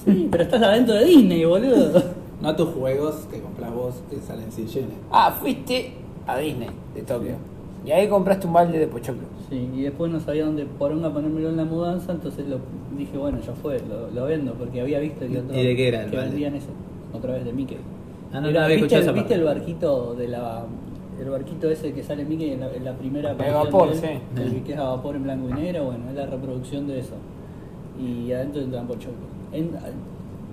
[0.04, 2.02] Sí, pero estás adentro de Disney, boludo.
[2.42, 4.90] No tus juegos que compras vos que salen 100 yenes.
[5.12, 5.92] Ah, fuiste
[6.26, 7.57] a Disney de Tokio.
[7.86, 9.22] Y ahí compraste un balde de pochoclo.
[9.48, 12.58] Sí, y después no sabía dónde poronga ponérmelo en la mudanza, entonces lo
[12.98, 15.88] dije, bueno, ya fue, lo, lo vendo, porque había visto que, otro- ¿Y de qué
[15.88, 16.30] era el que balde?
[16.30, 16.68] vendían eso,
[17.12, 17.78] otra vez de Mickey.
[18.32, 20.64] Ah, no, Era- no había ¿viste, escuchado esa ¿Viste el barquito de la
[21.20, 24.06] el barquito ese que sale Mickey en la, en la primera De vapor, sí.
[24.36, 27.14] El que es a vapor en blanco y negro, bueno, es la reproducción de eso.
[27.98, 29.14] Y adentro entran pochoclos.
[29.52, 29.70] En-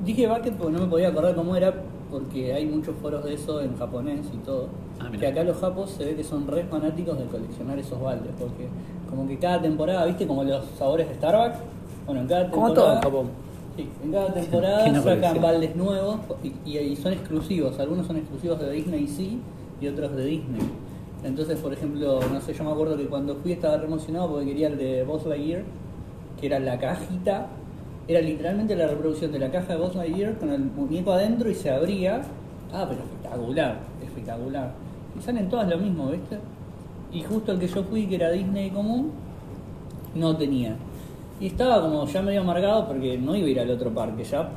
[0.03, 1.73] dije bucket porque no me podía acordar cómo era,
[2.19, 4.67] porque hay muchos foros de eso en japonés y todo.
[5.01, 8.31] Ah, que acá los japos se ve que son re fanáticos de coleccionar esos baldes,
[8.39, 8.67] porque
[9.09, 10.25] como que cada temporada, ¿viste?
[10.25, 11.57] Como los sabores de Starbucks.
[12.05, 12.73] Bueno, en cada Como temporada.
[12.73, 13.29] todo en Japón.
[13.75, 17.77] Sí, en cada temporada ¿Quién no sacan baldes nuevos y, y- y son exclusivos.
[17.79, 19.39] Algunos son exclusivos de Disney sí
[19.81, 20.61] y otros de Disney.
[21.25, 24.45] Entonces, por ejemplo, no sé, yo me acuerdo que cuando fui estaba re emocionado porque
[24.45, 25.63] quería el de Buzz Lightyear,
[26.39, 27.47] que era la cajita,
[28.07, 31.55] era literalmente la reproducción de la caja de Buzz Lightyear con el muñeco adentro y
[31.55, 32.21] se abría.
[32.71, 34.73] Ah, pero espectacular, espectacular.
[35.17, 36.37] Y salen todas lo mismo, ¿viste?
[37.11, 39.11] Y justo el que yo fui, que era Disney común,
[40.13, 40.75] no tenía.
[41.39, 44.49] Y estaba como ya medio amargado porque no iba a ir al otro parque ya,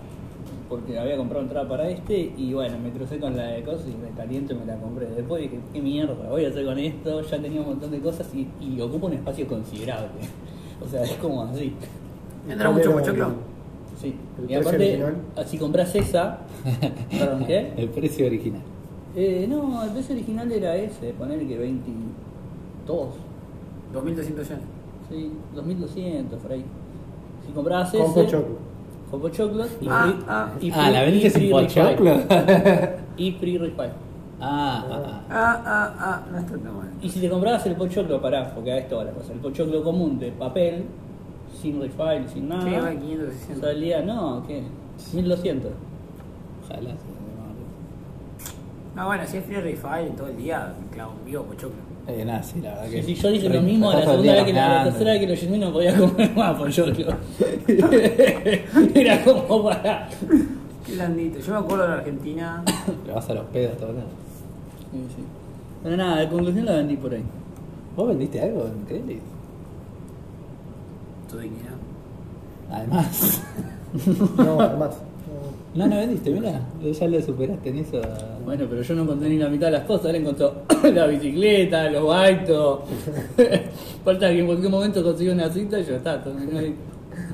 [0.69, 3.97] porque había comprado entrada para este y bueno, me crucé con la de cosas y
[3.97, 5.07] me caliento y me la compré.
[5.07, 8.29] Después dije, qué mierda, voy a hacer con esto, ya tenía un montón de cosas
[8.35, 10.11] y, y ocupa un espacio considerable.
[10.81, 11.75] O sea, es como así.
[12.49, 13.35] ¿Tendrá mucho ¿Cuál era pochoclo?
[14.01, 14.15] Sí.
[14.43, 15.17] ¿El Y aparte, original?
[15.47, 16.39] si compras esa,
[17.11, 17.73] perdón, ¿qué?
[17.77, 18.63] El precio original.
[19.17, 23.09] Eh, no, el precio original era ese, poner que 22,
[23.93, 24.59] 2200 yen.
[25.09, 26.65] sí, 2200 por ahí.
[27.47, 28.57] Si comprabas Con ese, pochoclo.
[29.11, 30.53] con pochoclos y Ah, free, ah.
[30.61, 32.17] y Ah, ¿la vendiste sin free pochoclo?
[33.17, 33.91] Y free refill.
[34.41, 35.21] Ah, ah, ah.
[35.29, 36.89] Ah, ah, ah, no está tan mal.
[37.03, 39.83] Y si te comprabas el pochoclo, pará, porque a esto va la cosa, el pochoclo
[39.83, 40.85] común de papel,
[41.61, 43.61] sin refill, sin nada, Sí, va 500, 600.
[43.61, 44.63] salía, no, ¿qué?
[45.13, 45.71] 1200.
[46.65, 46.91] Ojalá.
[46.91, 46.97] se
[48.97, 51.89] No, bueno, si es free refill todo el día, un vivo pochoclo.
[52.09, 53.03] Eh, nada, sí, la verdad que.
[53.03, 55.59] Sí, yo dije lo mismo la segunda vez que la, tercera vez que lo llené
[55.59, 57.15] no podía comer más pochoclo.
[58.95, 60.09] Era como para.
[60.87, 61.39] Qué blandito.
[61.39, 62.65] Yo me acuerdo de la Argentina.
[63.07, 63.93] Le vas a los pedos todo.
[63.93, 65.23] Sí, sí.
[65.83, 67.23] Pero nada, de conclusión la vendí por ahí.
[67.95, 69.21] ¿Vos vendiste algo en Credit?
[71.31, 71.75] Tu dignidad.
[72.71, 73.43] Además.
[74.37, 74.91] No, además.
[75.75, 76.61] No, no vendiste, mira.
[76.83, 78.01] Ya lo superaste en eso.
[78.45, 80.07] Bueno, pero yo no encontré ni la mitad de las cosas.
[80.11, 80.63] Él encontró
[80.93, 82.81] la bicicleta, los baitos.
[84.05, 86.23] Falta que en cualquier momento consiga una cita y ya está.
[86.23, 86.75] terminó ahí.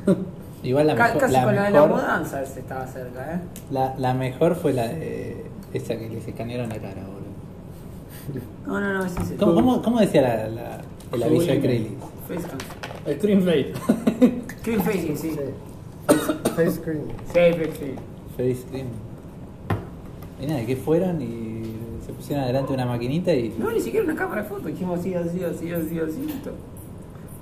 [0.62, 1.18] Igual la mejor.
[1.18, 3.40] Casi la con la de la mejor- mudanza se estaba cerca, ¿eh?
[3.72, 8.44] La, la mejor fue la de esa que les escanearon la cara, boludo.
[8.66, 9.36] No, no, no, es ese.
[9.36, 10.80] ¿Cómo, cómo, cómo decía la, la-
[11.12, 11.88] el aviso de Sublime.
[13.04, 13.14] Cam.
[13.18, 13.72] Screen Face.
[14.60, 15.30] Screen facing, sí.
[15.30, 15.36] Sí.
[16.56, 17.02] Face screen.
[17.32, 17.40] Sí,
[17.78, 17.94] sí.
[18.36, 18.86] Face Screen.
[20.42, 21.62] Y nada, que fueron y
[22.06, 23.54] se pusieron adelante de una maquinita y.
[23.58, 24.68] No, ni siquiera una cámara de foto.
[24.68, 26.20] Dijimos así, así, así, así, así.
[26.26, 26.50] listo.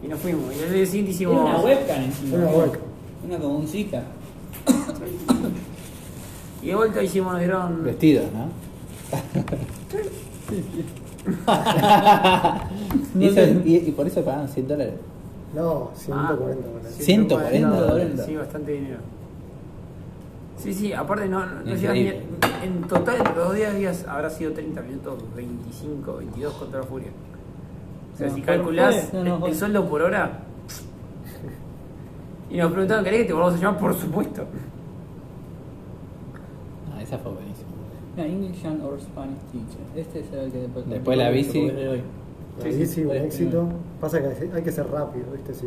[0.04, 0.44] Y nos fuimos.
[0.58, 1.44] Y al día siguiente Era hicimos.
[1.44, 2.36] una webcam encima.
[2.36, 2.80] Una webcam.
[3.26, 4.02] Una como un Zika.
[6.62, 7.84] Y de vuelta hicimos, nos dieron.
[7.84, 8.48] Vestidos, ¿no?
[13.20, 14.94] y, eso- y- y por eso pagaron 100 dólares.
[15.54, 16.94] No, 140 dólares.
[16.98, 18.22] 140 dólares.
[18.26, 18.98] Sí, bastante dinero.
[20.56, 22.08] Sí, sí, aparte no, no llegas ni.
[22.62, 27.08] En total, los dos días, días habrá sido 30 minutos, 25, 22 contra la furia.
[28.14, 30.38] O sea, No, si calculás no, no, el, el sueldo por hora.
[32.50, 33.80] Y nos preguntaron, ¿querés que te volvamos a llamar?
[33.80, 34.44] Por supuesto.
[36.90, 37.68] No, esa fue buenísima.
[38.18, 39.80] English and or Spanish teacher.
[39.96, 40.86] Este es el que después.
[40.88, 41.72] Después la bici.
[42.62, 43.04] Sí, sí.
[43.04, 43.66] un éxito.
[44.00, 45.54] Pasa que hay que ser rápido, ¿viste?
[45.54, 45.66] Sí.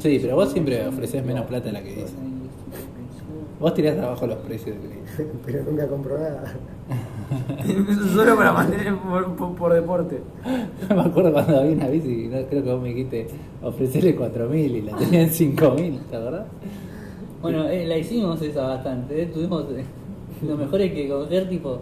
[0.00, 2.14] Sí, pero vos siempre ofreces menos plata de la que dices.
[3.60, 5.24] Vos tirás abajo los precios de.
[5.46, 6.44] Pero nunca compro nada.
[8.14, 10.18] Solo para mantener por, por- por deporte.
[10.88, 13.26] me acuerdo cuando había una bici, no, creo que vos me dijiste
[13.62, 16.46] ofrecerle 4.000 y la tenían 5.000, ¿te acordás?
[17.42, 19.22] Bueno, eh, la hicimos esa bastante.
[19.22, 19.64] eh, Tuvimos.
[19.76, 19.84] eh,
[20.46, 21.80] lo mejor es que coger, tipo.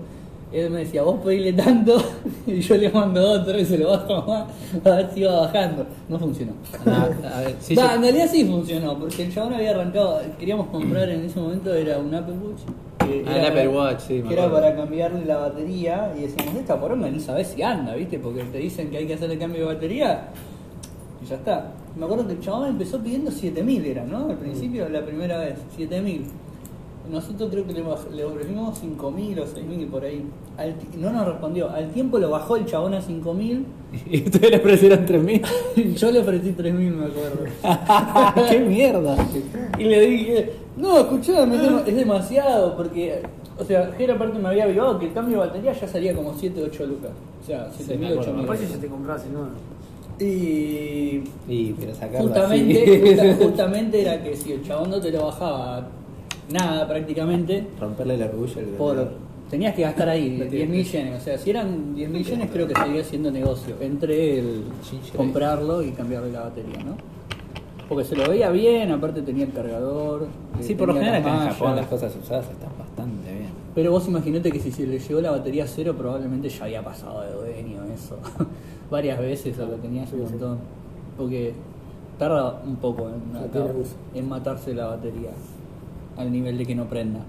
[0.50, 1.96] Él me decía, vos pedile tanto.
[2.46, 4.44] Y yo le mando dos, tres, se lo bajo más.
[4.84, 5.84] A ver si va bajando.
[6.08, 6.52] No funcionó.
[6.86, 10.20] Ah, a ver, sí, Va, yo- en realidad sí funcionó, porque el chabón había arrancado,
[10.38, 12.60] queríamos comprar en ese momento era un Apple Watch.
[13.06, 16.22] que Ah, era el Apple para- Watch, sí, Que era para cambiarle la batería y
[16.22, 18.18] decíamos, esta poronga ni sabes si anda, ¿viste?
[18.18, 20.28] Porque te dicen que hay que hacer el cambio de batería
[21.22, 21.72] y ya está.
[21.96, 24.30] Me acuerdo que el chabón empezó pidiendo 7000 era, ¿no?
[24.30, 26.24] Al principio, la primera vez, 7000.
[27.10, 30.22] Nosotros creo que le, baj- le ofrecimos 5000 o 6000 por ahí.
[30.58, 31.70] Al ti- no nos respondió.
[31.70, 33.64] Al tiempo lo bajó el chabón a 5000
[34.10, 35.42] Y ustedes le ofrecieron 3.000.
[35.76, 37.44] y yo le ofrecí 3000, me acuerdo.
[38.50, 39.16] ¡Qué mierda!
[39.78, 43.22] Y le dije, no, escuchame, es, dema- es demasiado, porque,
[43.58, 46.34] o sea, Jera aparte me había avivado que el cambio de batería ya salía como
[46.34, 47.10] 7, 8 lucas.
[47.42, 48.30] O sea, 7 me mil, acuerdo.
[48.32, 48.46] 8 mil.
[48.46, 49.48] Por eso ya te compras el nuevo.
[50.20, 53.00] Y Y pero sacarlo justamente, así.
[53.00, 55.86] justa- justamente era que si el chabón no te lo bajaba
[56.52, 58.58] nada prácticamente, Romperle orgullo.
[58.58, 59.28] al por.
[59.50, 61.20] Tenías que gastar ahí No 10 tiene mil yenes.
[61.20, 63.76] O sea, si eran 10 mil yenes, creo que seguía siendo negocio.
[63.80, 64.64] Entre el
[65.16, 66.96] comprarlo y cambiarle la batería, ¿no?
[67.88, 70.24] Porque se lo veía bien, aparte tenía el cargador.
[70.24, 71.52] eh, Sí, por lo general la acá en malla.
[71.52, 73.48] Japón las cosas usadas están bastante bien.
[73.74, 76.84] Pero vos imaginate que si se le llegó la batería a cero, probablemente ya había
[76.84, 78.18] pasado de dueño eso.
[78.90, 80.58] Varias veces o lo tenías un montón.
[81.16, 81.54] Porque
[82.18, 83.94] tarda un poco en, uso.
[84.14, 85.30] en matarse la batería
[86.18, 87.20] al nivel de que no prenda.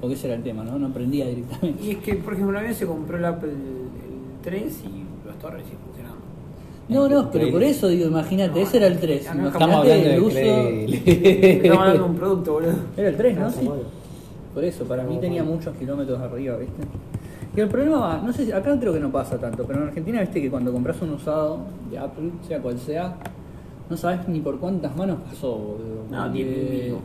[0.00, 0.78] Porque ese era el tema, ¿no?
[0.78, 1.84] No prendía directamente.
[1.84, 5.38] Y es que, por ejemplo, una vez se compró el Apple el 3 y los
[5.38, 6.18] torres sí funcionaban.
[6.88, 9.26] No, no, pero por eso digo, imagínate, No, ese era el 3.
[9.28, 10.38] acá no Estamos Imagínate hablando de el uso.
[10.38, 12.74] Estamos hablando de un producto, boludo.
[12.96, 13.50] Era el 3, ¿no?
[13.50, 13.70] Sí.
[14.54, 16.82] Por eso, para mí tenía muchos kilómetros arriba, ¿viste?
[17.56, 19.88] Y el problema va, no sé si, acá creo que no pasa tanto, pero en
[19.88, 21.58] Argentina, viste que cuando compras un usado
[21.90, 23.16] de Apple, sea cual sea,
[23.88, 26.04] no sabes ni por cuántas manos pasó, boludo.
[26.10, 27.00] No, mínimo.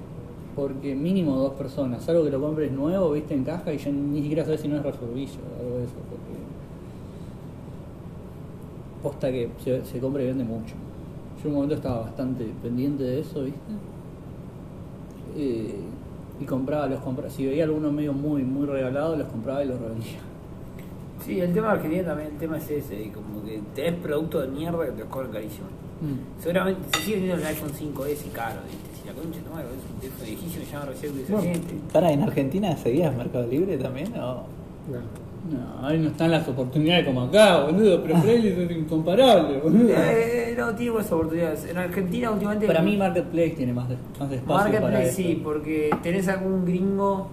[0.55, 4.21] Porque mínimo dos personas, salvo que lo compres nuevo, viste, en caja y ya ni
[4.21, 6.35] siquiera sabes si no es resolvillo o algo de eso, porque
[9.03, 10.75] posta que se, se compra y vende mucho.
[11.37, 13.59] Yo en un momento estaba bastante pendiente de eso, viste.
[15.35, 15.75] Eh,
[16.39, 17.29] y compraba, los compraba.
[17.29, 20.19] Si veía alguno medio muy, muy regalado, los compraba y los revendía.
[21.23, 24.41] Sí, el tema de Argentina también, el tema es ese, y como que tenés producto
[24.41, 25.67] de mierda que te cobran carísimo.
[26.39, 28.94] Seguramente se sigue viendo el iPhone 5S caro, ¿viste?
[29.05, 31.41] La concha no es un teléfono viejísimo que llama de Bueno.
[31.43, 31.73] gente.
[31.93, 34.13] Para, ¿en Argentina seguías Mercado Libre también?
[34.15, 34.17] O?
[34.17, 35.25] No.
[35.45, 38.01] No, ahí no están las oportunidades como acá, boludo.
[38.01, 39.89] Pero Playlist es incomparable, boludo.
[39.95, 41.65] Eh, no tiene buenas oportunidades.
[41.65, 42.65] En Argentina últimamente...
[42.65, 45.21] Para mí, Marketplace tiene más, de- más espacio para Marketplace esto.
[45.21, 47.27] sí, porque tenés algún gringo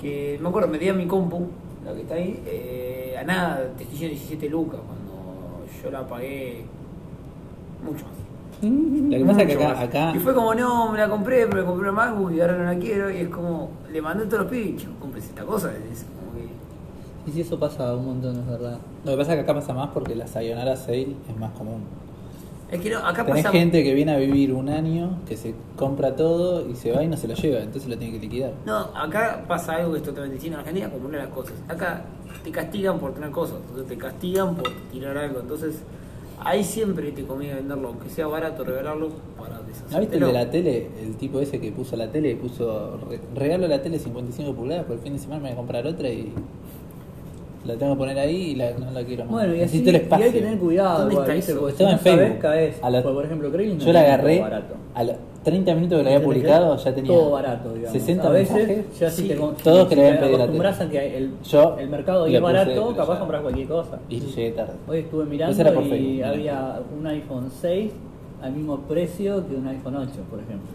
[0.00, 1.46] que, me acuerdo, me dio mi compu,
[1.84, 6.06] la que está ahí, eh, a nada, te estoy diciendo 17 lucas, cuando yo la
[6.08, 6.64] pagué
[7.84, 8.14] mucho más.
[8.62, 11.66] Lo que pasa es que acá, Y fue como, no, me la compré, pero me
[11.66, 13.10] compré una MacBook y ahora no la quiero.
[13.10, 15.70] Y es como, le mandé a todos los pibes, "Chico, compres esta cosa.
[15.92, 17.30] Es como que.
[17.30, 18.78] Y si eso pasa un montón, es verdad.
[19.04, 21.82] lo que pasa es que acá pasa más porque la Sayonara Sale es más común.
[22.70, 23.56] Es que no, acá Tenés pasa.
[23.56, 27.06] gente que viene a vivir un año, que se compra todo y se va y
[27.06, 28.52] no se lo lleva, entonces lo tiene que liquidar.
[28.64, 30.54] No, acá pasa algo que es totalmente distinto.
[30.56, 31.52] En Argentina acumulan las cosas.
[31.68, 32.02] Acá
[32.42, 33.58] te castigan por tener cosas.
[33.68, 35.40] Entonces te castigan por tirar algo.
[35.40, 35.76] Entonces
[36.44, 39.56] ahí siempre te conviene venderlo, aunque sea barato, regalarlo para
[39.90, 40.88] ¿No viste el de la tele?
[41.02, 44.84] El tipo ese que puso la tele y puso re- regalo la tele 55 pulgadas,
[44.84, 46.32] por el fin de semana me voy a comprar otra y
[47.64, 49.32] la tengo que poner ahí y la, no la quiero más.
[49.32, 50.26] Bueno, y así el y espacio.
[50.26, 51.52] hay que tener cuidado, ¿Dónde igual, está ¿viste?
[51.52, 51.60] eso?
[51.60, 52.42] Porque si Estaba no en sabés, Facebook.
[52.42, 52.76] caes.
[52.82, 54.42] A la- Porque, por ejemplo, Craigslist no Yo la agarré
[54.94, 55.16] a los
[55.46, 57.92] 30 minutos que lo había publicado, ya tenía todo barato, digamos.
[57.92, 58.98] 60 a veces, mensajes.
[58.98, 60.88] ya si Sí, te, con- todos si que le habían te pedido la acostumbras tele.
[60.88, 63.98] a que el, Yo el mercado es puse, barato, pero capaz compras cualquier cosa.
[64.08, 64.72] Y llegué tarde.
[64.88, 66.28] Hoy estuve mirando era y Facebook, mira.
[66.30, 67.92] había un iPhone 6
[68.42, 70.68] al mismo precio que un iPhone 8, por ejemplo.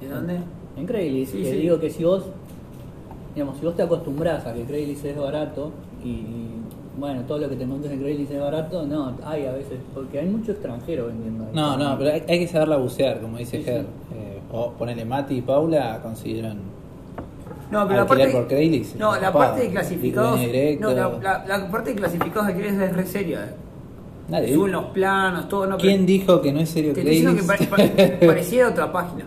[0.00, 0.38] ¿De dónde?
[0.76, 1.56] En Craigslist, Sí, que sí.
[1.56, 2.24] digo que si vos,
[3.34, 5.70] digamos, si vos te acostumbras a que Craigslist es barato
[6.04, 6.50] y, y,
[6.98, 10.20] bueno, todo lo que te montes en Craigslist es barato, no, hay a veces, porque
[10.20, 11.44] hay mucho extranjero vendiendo.
[11.44, 11.50] ahí.
[11.54, 13.82] No, no, pero hay, hay que saberla bucear, como dice Sí, Ger.
[13.82, 13.86] sí.
[14.16, 16.58] Eh, o ponele Mati y Paula consiguieron.
[17.70, 20.38] No, pero la parte, por Craigslist, no, la parte de clasificados.
[20.80, 23.44] No, la, la, la parte de clasificados de Craigslist es re seria.
[23.44, 23.54] eh.
[24.28, 25.66] Nadie Suben los planos, todo.
[25.66, 27.70] No, ¿Quién pero- dijo que no es serio Te estoy diciendo que Craigslist?
[27.70, 29.24] pare- pare- pareciera otra página.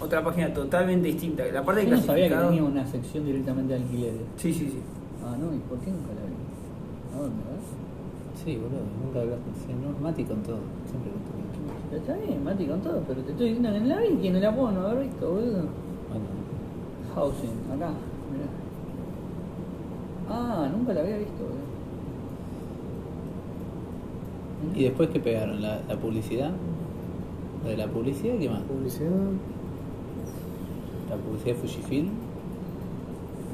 [0.00, 1.44] Otra página totalmente distinta.
[1.52, 4.20] La parte de Yo no sabía que tenía una sección directamente de alquileres.
[4.36, 4.78] Sí, sí, sí.
[5.24, 6.34] Ah, no, ¿y por qué nunca la vi?
[7.14, 8.42] ¿A dónde, ves?
[8.44, 9.50] Sí, boludo, nunca hablaste.
[9.64, 10.58] Sí, no, Mati con todo,
[10.90, 11.96] siempre con todo.
[11.96, 14.40] Está bien, Mati, con todo, pero te estoy diciendo que en la vi, que no
[14.40, 15.62] la puedo no haber visto, boludo.
[16.10, 16.26] Bueno,
[17.14, 17.90] Housing, acá,
[18.32, 18.48] mirá.
[20.28, 21.64] Ah, nunca la había visto, boludo.
[24.74, 25.62] ¿Y después qué pegaron?
[25.62, 26.50] ¿La, la publicidad?
[27.62, 28.36] ¿La de la publicidad?
[28.38, 28.62] ¿Qué más?
[28.62, 29.10] Publicidad.
[31.10, 32.08] ¿La publicidad de Fujifilm?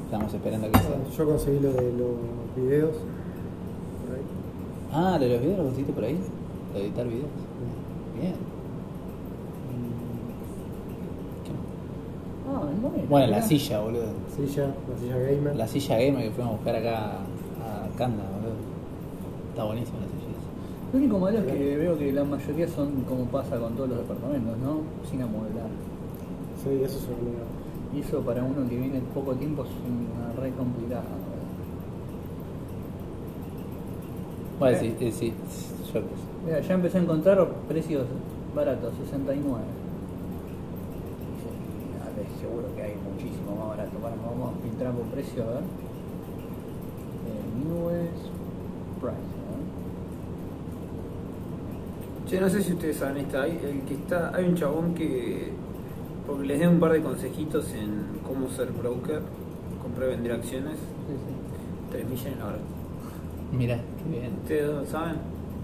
[0.05, 0.97] Estamos esperando a que sea.
[1.15, 2.95] Yo conseguí lo de los videos.
[4.93, 6.19] Ah, ¿lo de los videos lo conseguiste por ahí?
[6.73, 7.29] ¿Lo de editar videos?
[8.19, 8.33] Bien.
[11.45, 11.61] ¿Qué más?
[12.49, 13.07] Ah, bueno.
[13.09, 14.11] Bueno, la silla, boludo.
[14.35, 15.55] Silla, la silla gamer.
[15.55, 18.55] La silla gamer que fuimos a buscar acá a Canda, boludo.
[19.49, 20.21] Está buenísima la silla.
[20.91, 23.99] Lo único malo es que veo que la mayoría son como pasa con todos los
[23.99, 24.81] departamentos, ¿no?
[25.09, 25.69] Sin amueblar.
[26.61, 30.51] Sí, eso es una Y eso para uno que viene poco tiempo es una re
[30.51, 31.03] complicada.
[34.61, 35.33] Bueno, sí, sí, sí,
[35.91, 36.05] yo qué sé.
[36.45, 38.05] Mira, ya empecé a encontrar precios
[38.55, 39.63] baratos, 69.
[41.41, 41.49] Sí,
[41.97, 43.97] a ver, seguro que hay muchísimo más barato.
[43.99, 45.63] Bueno, vamos a filtrar por precio, a ver.
[47.25, 48.27] Eh, newest
[49.01, 49.57] price, ¿no?
[52.29, 53.41] Che, no sé si ustedes saben esta.
[53.41, 55.53] Hay, el que está, hay un chabón que.
[56.27, 59.23] Porque les dé un par de consejitos en cómo ser broker,
[59.81, 60.75] comprar y vender acciones.
[60.77, 61.33] Sí, sí.
[61.89, 62.80] 3 millones la hora.
[63.51, 64.31] Mira, qué bien.
[64.41, 65.15] ¿Ustedes saben?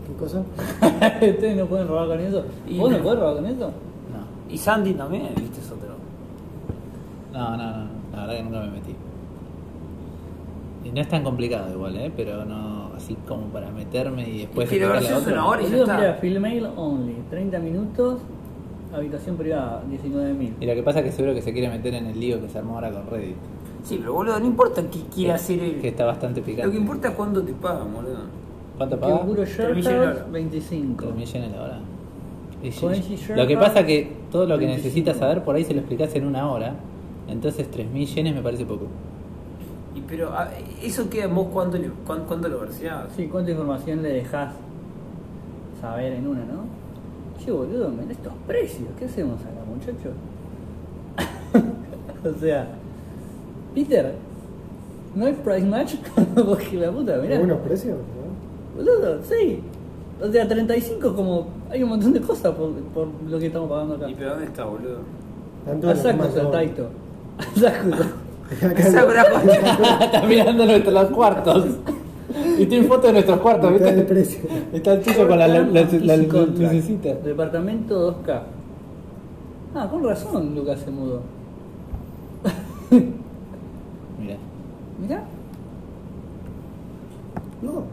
[0.08, 0.40] ¿Qué cosa?
[1.22, 2.44] Ustedes no pueden robar con eso.
[2.68, 3.68] Y- ¿Vos no podés robar con eso?
[3.68, 5.90] No, Y Sandy también, viste, es otro.
[7.34, 8.96] no, no, no, la verdad que nunca me metí.
[10.86, 12.12] Y no es tan complicado igual, ¿eh?
[12.16, 15.70] Pero no así como para meterme y después explicarle a versión es una hora y
[15.70, 15.98] ya está.
[15.98, 18.20] mira, Filmail only, 30 minutos,
[18.96, 20.54] habitación privada, 19.000.
[20.62, 22.48] Y lo que pasa es que seguro que se quiere meter en el lío que
[22.50, 23.36] se armó ahora con Reddit,
[23.84, 25.80] Sí, pero boludo, no importa qué quiera hacer él.
[25.82, 26.66] que está bastante picante.
[26.68, 28.20] Lo que importa es cuándo te pagan, boludo.
[28.78, 29.22] ¿Cuánto Que paga?
[29.22, 30.26] puro Tres millones la Sharehouse, hora.
[30.32, 31.04] 25.
[31.06, 31.80] 3 millones la hora.
[32.64, 34.78] Y lo que pasa que todo lo que 25.
[34.88, 36.74] necesitas saber por ahí se lo explicás en una hora.
[37.30, 38.88] Entonces 3 millones me parece poco.
[39.96, 40.32] Y pero
[40.84, 43.06] eso queda en vos cuánto, le, cuán- cuánto lo verseás.
[43.16, 44.54] Sí, ¿cuánta información le dejás
[45.82, 46.66] saber en una, no?
[47.44, 50.14] Che, boludo, mirá estos precios, ¿qué hacemos acá, muchachos?
[52.36, 52.68] o sea,
[53.78, 54.12] Peter,
[55.14, 55.96] ¿no hay price match?
[56.36, 57.36] Porque la puta, mirá.
[57.36, 57.96] ¿Algunos precios?
[57.96, 58.76] ¿no?
[58.76, 59.60] Boludo, sí.
[60.20, 61.46] O sea, 35 como...
[61.70, 64.10] Hay un montón de cosas por, por lo que estamos pagando acá.
[64.10, 64.98] ¿Y pero dónde está, boludo?
[65.64, 66.52] Tanto en la Asakusa, Amazon.
[66.52, 66.88] Taito.
[67.38, 68.12] Asakusa.
[68.66, 69.08] Acá Esa no.
[69.12, 70.06] una cosa.
[70.06, 71.66] Está mirando nuestros cuartos.
[72.58, 74.08] Y tiene fotos de nuestros cuartos, Mitad de ¿viste?
[74.14, 74.40] precio.
[74.74, 77.14] Está el tuyo con la, la, la, lucecita.
[77.14, 78.42] Departamento 2K.
[79.76, 81.22] Ah, con razón Lucas se mudó.
[84.20, 84.38] Mira.
[85.00, 85.24] Mirá.
[87.62, 87.84] No,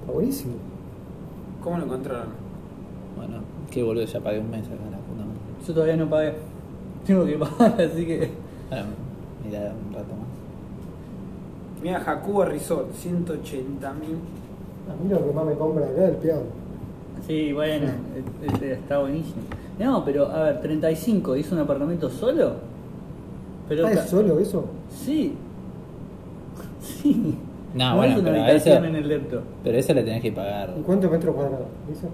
[0.00, 0.54] está buenísimo.
[1.62, 2.28] ¿Cómo lo encontraron?
[3.16, 3.38] Bueno,
[3.70, 5.40] qué boludo, ya pagué un mes acá en la puta madre.
[5.66, 6.34] Yo todavía no pagué.
[7.06, 8.30] Tengo que pagar, así que...
[8.70, 8.86] Ahora,
[9.44, 10.28] mira un rato más.
[11.82, 14.16] Mira, Jacuba Resort, 180 mil.
[14.90, 16.42] A mí lo que más me compra acá es el peón.
[17.26, 19.42] Sí, bueno, e- e- está buenísimo.
[19.78, 22.52] No, pero a ver, 35, ¿hizo un apartamento solo?
[23.68, 24.64] Pero ¿Ah, es solo eso?
[24.90, 25.34] Sí.
[26.80, 27.36] Sí.
[27.74, 29.42] No, es bueno, una pero a habitación eso- en el depto.
[29.62, 30.72] Pero eso le tenés que pagar.
[30.76, 31.66] ¿En cuántos metros cuadrados?
[31.88, 32.06] ¿Dice?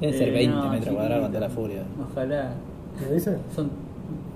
[0.00, 1.68] Deben ser Eh, 20 no, metros cuadrados con toda la chiquitito.
[1.68, 1.84] furia.
[2.12, 2.50] Ojalá.
[3.08, 3.36] ¿Me dice?
[3.54, 3.70] Son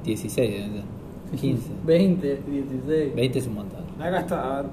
[0.04, 1.38] 16, deben ser.
[1.40, 1.70] 15.
[1.86, 3.14] 20, 16.
[3.14, 3.80] 20 es un montón.
[4.00, 4.70] Acá está, a ver.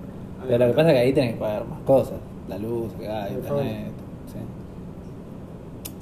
[0.48, 2.18] Pero lo que pasa es que ahí tenés que pagar más cosas.
[2.48, 3.92] La luz, acá, El internet.
[4.28, 4.40] Sí.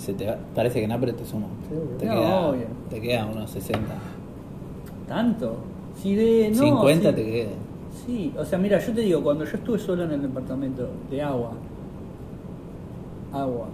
[0.06, 1.47] Se te va- parece que no, pero te sumo.
[1.69, 1.97] Sí, obvio.
[1.97, 2.65] te, No, queda, obvio.
[2.89, 3.93] te queda unos 60.
[5.08, 5.56] ¿Tanto?
[6.01, 6.51] Si de.
[6.51, 7.15] No, 50 sí.
[7.15, 7.49] te queda.
[8.05, 11.21] Sí, o sea, mira, yo te digo, cuando yo estuve solo en el departamento de
[11.21, 11.51] agua,
[13.33, 13.67] agua,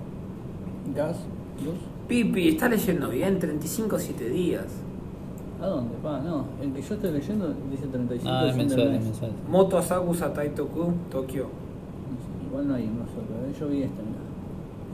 [0.96, 1.18] gas,
[1.64, 1.76] luz,
[2.08, 4.66] Pipi, está leyendo bien, 35 7 días.
[5.62, 5.96] ¿a dónde?
[6.02, 9.32] Pa, no, el que yo estoy leyendo dice 35 No, es mensual, es mensual.
[9.48, 11.48] Moto Asakusa Taitoku, Tokio.
[12.48, 13.54] Igual no hay uno solo, ¿eh?
[13.60, 14.20] yo vi este, mira.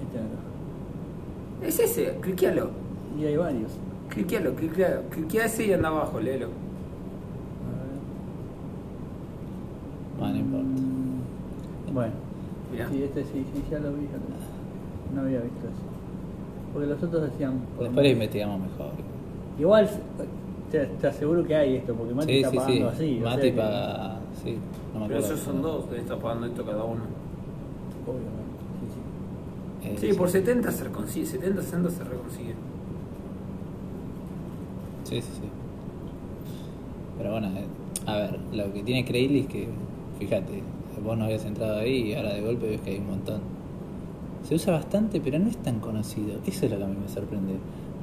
[0.04, 0.38] Este acá.
[1.68, 2.70] Es ese, cliquealo.
[3.18, 3.72] Y hay varios.
[4.10, 5.04] Cliquealo, cliquealo.
[5.10, 6.48] Cliquea ese y anda abajo, léelo.
[6.48, 6.50] A
[7.82, 7.98] ver.
[10.20, 10.82] Bueno, no importa.
[11.94, 12.14] Bueno,
[12.72, 12.90] Mirá.
[12.90, 15.16] sí, este sí, sí, ya lo vi, ya lo vi.
[15.16, 16.74] No había visto eso.
[16.74, 17.60] Porque los otros decían.
[17.80, 18.92] Después lo investigamos mejor.
[19.60, 19.90] Igual,
[20.72, 22.62] te, te aseguro que hay esto, porque Mati Sí, está sí, sí.
[22.66, 23.20] pagando así.
[23.22, 24.20] o Mati sea que- paga.
[24.44, 24.58] Sí,
[24.94, 25.36] no me Pero acuerdo.
[25.36, 27.02] esos son dos, de está pagando esto cada uno.
[28.06, 30.08] Obviamente, sí, sí.
[30.08, 32.54] Eh, Sí, por 70 se reconsigue, 70, 60 se reconsigue.
[35.06, 35.48] Sí, sí, sí.
[37.18, 37.66] Pero bueno, eh,
[38.06, 39.68] a ver, lo que tiene Craigslist es que,
[40.20, 40.62] fíjate,
[41.04, 43.40] vos no habías entrado ahí y ahora de golpe ves que hay un montón.
[44.48, 46.36] Se usa bastante, pero no es tan conocido.
[46.46, 47.54] Eso es lo que a mí me sorprende.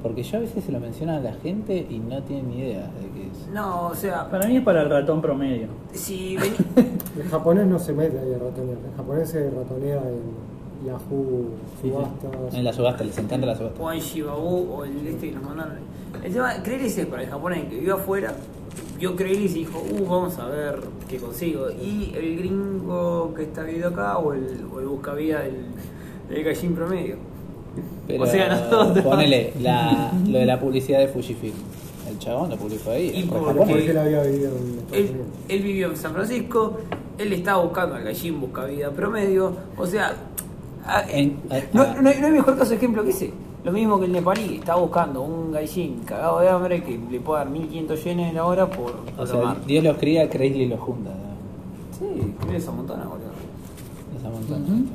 [0.03, 2.81] Porque yo a veces se lo menciono a la gente y no tienen ni idea
[2.81, 3.47] de qué es.
[3.51, 5.67] No, o sea, Para mí es para el ratón promedio.
[5.93, 6.53] si ven...
[7.17, 8.77] El japonés no se mete ahí a ratonear.
[8.89, 11.45] El japonés se ratonea en Yahoo,
[11.81, 11.89] Sí, sí.
[11.89, 12.53] subastas.
[12.53, 13.81] En la subasta, les encanta la subasta.
[13.81, 15.77] o en Shibabu o el este que nos mandaron.
[16.23, 18.33] El tema, Craigslist es para el japonés que vivió afuera,
[18.97, 20.79] vio Craigslist y dijo, uh, vamos a ver
[21.09, 21.67] qué consigo.
[21.71, 25.55] Y el gringo que está viviendo acá o el, o el buscavida del,
[26.29, 27.15] del gallín promedio.
[28.07, 31.55] Pero O sea, nosotros- ponele la, lo de la publicidad de Fujifilm.
[32.09, 33.11] El chabón lo publicó ahí.
[33.15, 33.57] Y en por- Japón.
[33.57, 35.27] ¿Cómo porque- él había vivido en Estados Él, Unidos?
[35.49, 36.77] él vivió en San Francisco,
[37.17, 40.13] él estaba buscando al gallín buscavida promedio, o sea,
[40.85, 41.37] a- En-
[41.73, 43.31] no, a- no hay, no hay mejor caso de ejemplo que ese.
[43.65, 47.39] Lo mismo que el nepalí, estaba buscando un gallín cagado de hambre que le puede
[47.39, 49.65] dar 1500 yenes la hora por O tomar.
[49.65, 51.09] Dios los cría, Craigslist los junta.
[51.09, 51.97] ¿no?
[51.97, 53.25] Sí, creo esa montona, boludo.
[54.19, 54.61] Esa montón.
[54.63, 54.85] Ujú.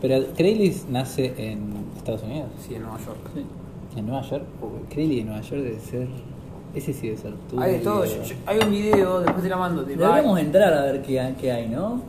[0.00, 3.18] Pero Craigslist nace en Estados Unidos, Sí, en Nueva York.
[3.34, 3.44] Sí.
[3.98, 4.44] en Nueva York.
[4.62, 6.08] Uy, Craigslist en Nueva York debe ser.
[6.74, 7.60] Ese sí debe ser tú.
[7.60, 10.72] Hay de todo, yo- yo- hay un video, después te la mando, de Deberíamos entrar
[10.72, 12.00] a ver qué, qué hay, ¿no?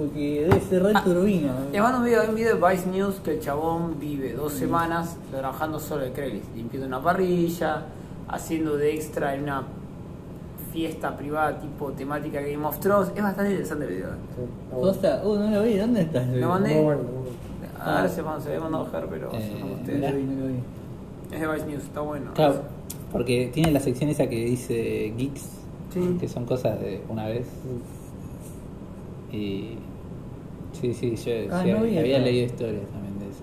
[0.00, 1.52] Porque debe ser re Ah, turbina.
[1.70, 4.54] Te mando un video, hay un video de Vice News que el chabón vive dos
[4.54, 7.82] semanas trabajando solo de Craigslist, limpiando una parrilla,
[8.26, 9.64] haciendo de extra en una
[10.72, 13.12] fiesta privada tipo temática Game of Thrones.
[13.14, 14.08] Es bastante interesante el video.
[14.72, 14.86] Bueno.
[14.86, 16.26] Posta, uh, no lo vi, ¿dónde estás?
[16.28, 16.74] Lo mandé.
[16.76, 17.30] Muy bueno, muy bueno.
[17.84, 20.00] A ver si se había mandado a Ger, pero Eh, son No ustedes.
[20.12, 20.54] lo vi, no lo vi.
[21.30, 22.30] Es de Vice News, está bueno.
[22.32, 22.62] Claro,
[23.12, 25.46] porque tiene la sección esa que dice geeks,
[25.92, 26.16] Sí.
[26.18, 27.46] que son cosas de una vez.
[29.30, 29.76] Y.
[30.72, 33.42] Sí, sí, yo Ah, sí, no había leído historias también de eso.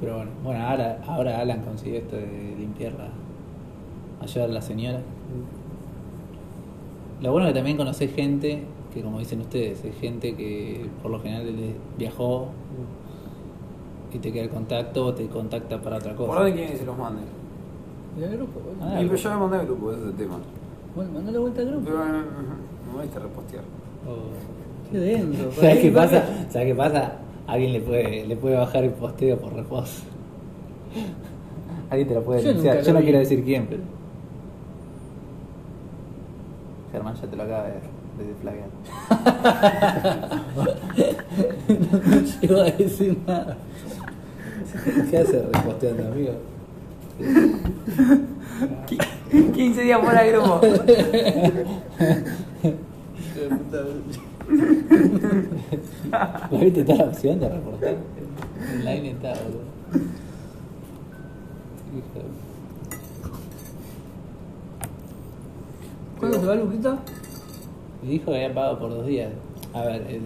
[0.00, 3.08] Pero bueno, bueno ahora, ahora Alan consiguió esto de limpiarla,
[4.22, 5.00] ayudar a la señora.
[7.20, 8.62] Lo bueno es que también conocés gente,
[8.94, 11.52] que como dicen ustedes, es gente que por lo general
[11.98, 12.48] viajó
[14.12, 16.28] y te queda el contacto o te contacta para otra cosa.
[16.28, 17.22] ¿Por dónde quieren que se los mande?
[18.18, 18.60] ¿Y al grupo?
[18.78, 20.38] Bueno, Ah, Y yo le mandé al grupo, ese es el tema.
[20.94, 21.84] bueno mandale vuelta al grupo.
[21.84, 22.08] Pero eh,
[22.86, 23.64] me voy a repostear.
[24.92, 25.22] Qué.
[25.60, 26.24] ¿Sabes qué ¿para pasa?
[26.50, 27.12] ¿Sabes qué pasa?
[27.46, 30.02] Alguien le puede, le puede bajar el posteo por reposo.
[31.90, 32.74] Alguien te lo puede Yo denunciar.
[32.76, 33.04] nunca Yo lo no vi.
[33.06, 33.82] quiero decir quién, pero.
[36.92, 37.72] Germán ya te lo acaba de,
[38.24, 38.68] de flaguear.
[41.68, 43.56] No llego a decir nada.
[45.10, 46.32] ¿Qué hace reposteando, amigo?
[49.54, 50.60] 15 días fuera del grupo.
[56.50, 57.96] ¿Vos viste toda la opción de reportar?
[58.80, 59.68] Online está, boludo.
[66.18, 66.98] ¿Cuándo se va Luquita?
[68.02, 69.30] Dijo que había pagado por dos días.
[69.74, 70.22] A ver, el,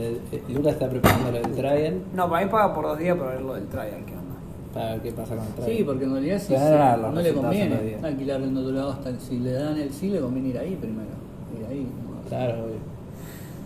[0.00, 2.00] el- el- Lucas está preparando lo del trial.
[2.14, 4.34] No, para mí paga por dos días para ver lo del trial, ¿qué onda?
[4.72, 5.70] Para ver qué pasa con el trial.
[5.76, 8.04] Sí, porque en realidad si se- no, los no le resultados son conviene días.
[8.04, 11.10] alquilarlo en otro lado hasta si le dan el sí le conviene ir ahí primero.
[11.58, 11.82] Ir ahí.
[11.82, 12.28] ¿no?
[12.28, 12.93] Claro, obvio.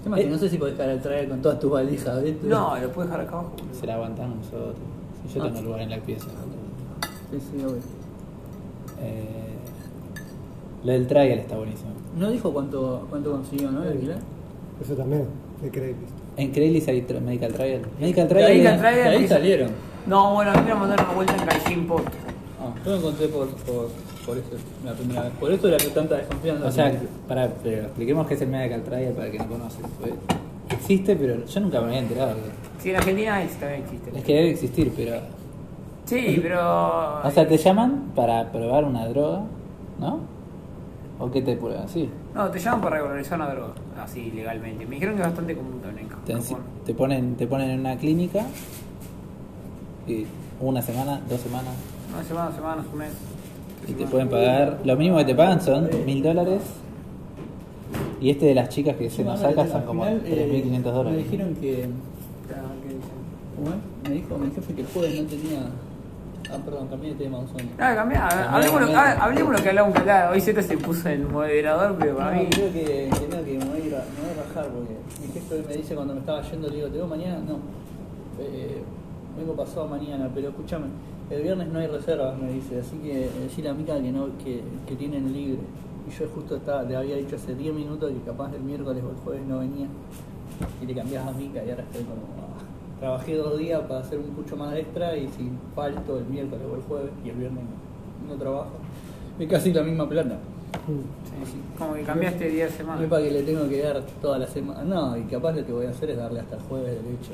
[0.03, 0.31] Tema que Eh.
[0.31, 2.47] no sé si podés dejar el traer con todas tus valijas, ¿viste?
[2.47, 3.53] No, lo puedes dejar acá abajo.
[3.79, 4.75] Se la aguantamos nosotros.
[5.29, 5.47] Si yo Ah.
[5.49, 6.27] tengo lugar en la pieza.
[7.31, 7.77] Sí, sí, obvio.
[9.01, 9.57] Eh,
[10.85, 11.91] lo del trial está buenísimo.
[12.17, 13.83] No dijo cuánto, cuánto consiguió, ¿no?
[13.85, 14.17] El alquiler.
[14.83, 15.27] Eso también,
[15.63, 15.99] de crédito.
[16.37, 17.83] En Craigslist hay tra- medical trial.
[18.01, 18.51] Medical trial.
[18.53, 19.71] era- trae- De ahí salieron.
[20.07, 22.05] No, bueno, a mí me mandaron una vuelta en Gaijin Pot.
[22.61, 23.89] Ah, yo lo encontré por, por,
[24.29, 24.51] por eso,
[24.85, 25.33] la primera vez.
[25.41, 26.67] Por eso era que tanta desconfianza.
[26.67, 26.93] O sea,
[27.27, 29.79] para, pero expliquemos qué es el medical trial para el que no conoce.
[30.71, 32.35] Existe, pero yo nunca me había enterado.
[32.79, 34.19] Sí, en Argentina es- también existe.
[34.19, 35.17] Es que debe existir, pero.
[36.05, 37.23] Sí, pero.
[37.25, 39.45] O sea, te llaman para probar una droga,
[39.99, 40.21] ¿no?
[41.19, 41.89] ¿O qué te prueban?
[41.89, 42.09] Sí.
[42.35, 44.85] No, te llaman para regularizar una droga, así legalmente.
[44.87, 46.35] Me dijeron que es bastante común también Te,
[46.85, 48.45] te ponen, te ponen en una clínica
[50.07, 50.27] y
[50.61, 51.75] una semana, dos semanas
[52.15, 53.11] Una semana, semanas, un mes.
[53.89, 54.79] Y te pueden pagar.
[54.85, 56.61] Lo mínimo que te pagan son mil dólares.
[58.21, 61.25] Y este de las chicas que se nos saca son como 3.500 Me dólares.
[61.31, 61.89] dijeron que.
[62.49, 63.11] Claro, ¿qué dicen?
[63.57, 64.09] ¿Cómo es?
[64.09, 65.61] Me dijo mi jefe que el jueves no tenía.
[66.51, 67.69] Ah, perdón, cambié de tema, un sueño.
[67.79, 70.31] Ah, cambiá, hablemos, lo, ah, hablemos lo que hablamos acá.
[70.33, 72.49] Hoy Z se puso el moderador, pero para No, mí.
[72.51, 74.95] creo que, que no, que me voy, a ir a, me voy a rajar porque
[75.21, 77.39] mi jefe hoy me dice cuando me estaba yendo, le digo, ¿te veo mañana?
[77.47, 77.59] No,
[78.41, 78.83] eh,
[79.39, 80.87] vengo pasado mañana, pero escúchame,
[81.31, 84.63] el viernes no hay reservas, me dice, así que decirle a Mica que, no, que,
[84.87, 85.61] que tienen libre.
[86.07, 89.11] Y yo justo estaba, le había dicho hace 10 minutos que capaz el miércoles o
[89.11, 89.87] el jueves no venía.
[90.83, 92.23] Y le cambias a Mica y ahora estoy como...
[92.39, 92.59] ah,
[92.99, 96.75] Trabajé dos días para hacer un pucho más extra y si falto el miércoles o
[96.75, 98.71] el jueves y el viernes no, no trabajo,
[99.39, 100.39] es casi la misma plata.
[100.87, 104.03] Sí, sí, como que cambiaste día de No es para que le tengo que dar
[104.21, 104.83] toda la semana.
[104.83, 107.33] No, y capaz lo que voy a hacer es darle hasta el jueves de leche.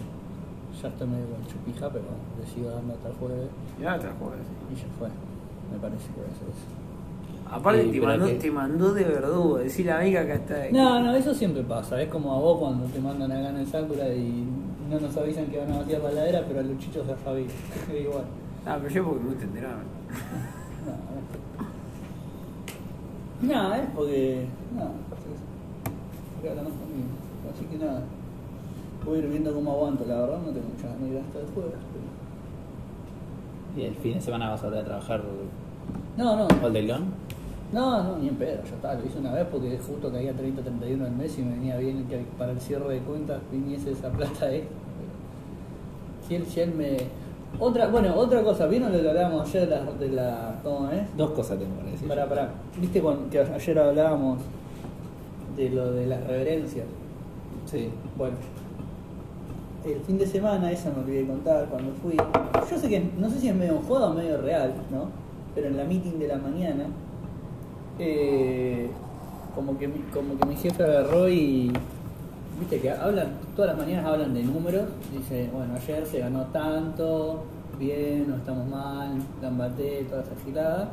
[0.82, 2.04] Ya estoy medio con chupija, pero
[2.40, 3.48] le sigo dando hasta el jueves
[3.80, 4.40] Ya te la juegas.
[4.70, 5.08] y ya fue.
[5.72, 7.54] Me parece que voy a hacer eso.
[7.56, 9.58] Aparte, Sí, te, pero mandó, que- te mandó de verdugo.
[9.58, 10.54] Decir la amiga que está.
[10.72, 12.00] No, no, eso siempre pasa.
[12.02, 14.44] Es como a vos cuando te mandan acá en el Sakura y
[14.90, 16.62] no nos avisan que van a vaciar la heladera, pero a
[17.06, 17.46] ya sabía.
[17.46, 18.24] Es igual.
[18.66, 19.84] Ah, pero yo porque no te enteraron.
[23.42, 23.74] No, no.
[23.74, 24.46] Es porque.
[24.74, 24.84] No,
[26.34, 27.08] porque hablan más conmigo.
[27.54, 28.02] Así que nada.
[29.04, 31.38] Voy a ir viendo cómo aguanto, la verdad no tengo muchas ganas de ir hasta
[31.40, 31.72] el jueves.
[33.74, 35.22] pero- Y el fin de semana vas a volver a trabajar
[36.16, 36.46] No, no.
[36.64, 37.02] all day long.
[37.72, 40.62] No, no, ni en pedo, ya está, lo hice una vez porque justo caía 30,
[40.62, 44.10] 31 del mes y me venía bien que para el cierre de cuentas viniese esa
[44.10, 44.62] plata pero
[46.28, 46.96] Si él, si él me...
[47.58, 49.92] Otra, bueno, otra cosa, ¿vieron lo que hablábamos ayer de la...
[49.92, 51.16] De la ¿Cómo es?
[51.16, 52.06] Dos cosas tengo para decir.
[52.08, 52.48] Pará, pará.
[52.80, 54.38] ¿Viste que ayer hablábamos
[55.56, 56.86] de lo de las reverencias?
[57.66, 57.90] Sí.
[58.16, 58.36] Bueno,
[59.84, 63.40] el fin de semana, esa me olvidé contar, cuando fui, yo sé que, no sé
[63.40, 65.08] si es medio joda o medio real, ¿no?
[65.54, 66.86] Pero en la meeting de la mañana,
[67.98, 68.88] eh,
[69.54, 71.70] como, que, como que mi jefe agarró y,
[72.58, 77.44] viste que hablan, todas las mañanas hablan de números, dice, bueno, ayer se ganó tanto,
[77.78, 80.88] bien, no estamos mal, gambaté, toda esa.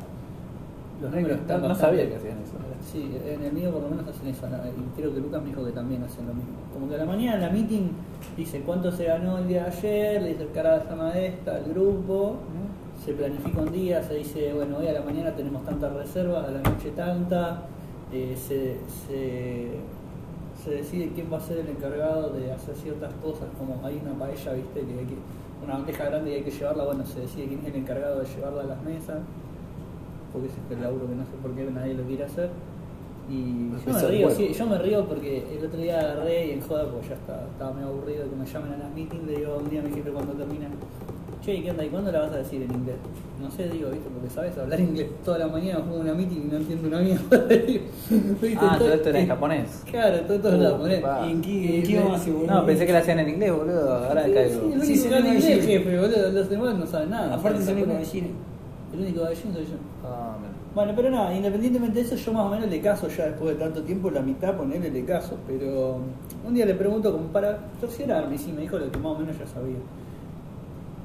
[1.02, 2.52] Los números están no, no sabía que hacían eso.
[2.92, 5.64] Sí, en el mío por lo menos hacen eso, y creo que Lucas me dijo
[5.64, 6.52] que también hacen lo mismo.
[6.72, 7.88] Como que a la mañana en la meeting
[8.36, 11.58] dice cuánto se ganó el día de ayer, le dice el cara de llama esta,
[11.58, 12.36] el grupo,
[13.04, 16.50] se planifica un día, se dice, bueno, hoy a la mañana tenemos tantas reservas, a
[16.50, 17.62] la noche tanta,
[18.12, 18.76] eh, se,
[19.06, 19.70] se,
[20.62, 24.12] se decide quién va a ser el encargado de hacer ciertas cosas, como hay una
[24.14, 25.16] paella, viste, que hay que,
[25.64, 28.26] una bandeja grande y hay que llevarla, bueno, se decide quién es el encargado de
[28.26, 29.18] llevarla a las mesas,
[30.32, 32.50] porque ese es el laburo que no sé por qué nadie lo quiere hacer.
[33.30, 34.36] Y yo me río, bueno.
[34.36, 37.46] sí, yo me río porque el otro día agarré y en joda, porque ya está,
[37.52, 39.84] estaba medio aburrido de que me llamen a las meetings, le digo un día a
[39.84, 40.66] mi jefe cuando termina,
[41.40, 41.84] che, ¿qué onda?
[41.84, 42.96] ¿Y cuándo la vas a decir en inglés?
[43.40, 46.44] No sé, digo, viste, porque sabes hablar inglés toda la mañana, juego una meeting y
[46.52, 47.38] no entiendo una mierda.
[47.48, 48.56] ¿Viste?
[48.60, 49.82] Ah, todo esto era en japonés.
[49.90, 51.04] Claro, todo esto es Uh, japonés.
[51.26, 53.94] ¿Y en qué, ¿En qué se No, pensé que la hacían en inglés, boludo.
[53.94, 54.60] Ahora Sí, caigo.
[54.82, 57.34] sí, Sí, único inglés, jefe, boludo, los demás no saben nada.
[57.34, 58.08] Aparte saben único japonés.
[58.12, 58.28] gallino.
[58.92, 59.76] El único gallino soy yo.
[60.04, 60.52] Ah, mira.
[60.74, 63.64] Bueno, pero nada, independientemente de eso, yo más o menos le caso ya después de
[63.64, 65.36] tanto tiempo, la mitad ponerle le caso.
[65.46, 65.98] Pero
[66.46, 69.18] un día le pregunto como para cerciorarme y sí, me dijo lo que más o
[69.18, 69.76] menos ya sabía.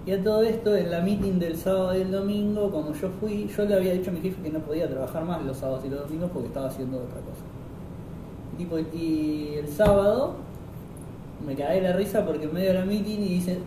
[0.05, 3.47] Y a todo esto, en la meeting del sábado y el domingo, como yo fui,
[3.47, 5.89] yo le había dicho a mi jefe que no podía trabajar más los sábados y
[5.89, 7.43] los domingos porque estaba haciendo otra cosa.
[8.53, 10.35] Y, tipo, y el sábado
[11.45, 13.59] me caí la risa porque en medio de la meeting y dicen,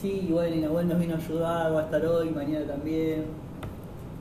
[0.00, 3.47] sí, y Nahuel nos vino a ayudar, va a estar hoy, mañana también.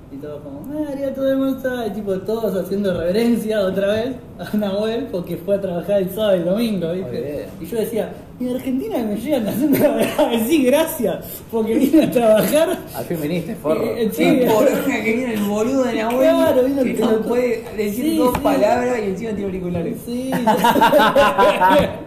[0.09, 4.55] Y todos como, ah, arigato de moza", y tipo todos haciendo reverencia otra vez a
[4.55, 7.45] Nahuel porque fue a trabajar el sábado y el domingo, ¿viste?
[7.59, 12.11] Y yo decía, y en Argentina me llegan haciendo a decir gracias porque vine a
[12.11, 12.77] trabajar.
[12.95, 13.83] Al fin viniste, forro.
[13.83, 16.19] Eh, eh, Sí, poronga que viene el boludo de Nahuel.
[16.29, 18.39] Claro, vino que el no puede decir Sí, dos sí.
[18.41, 19.97] palabras y encima tiene auriculares.
[20.05, 20.31] Sí.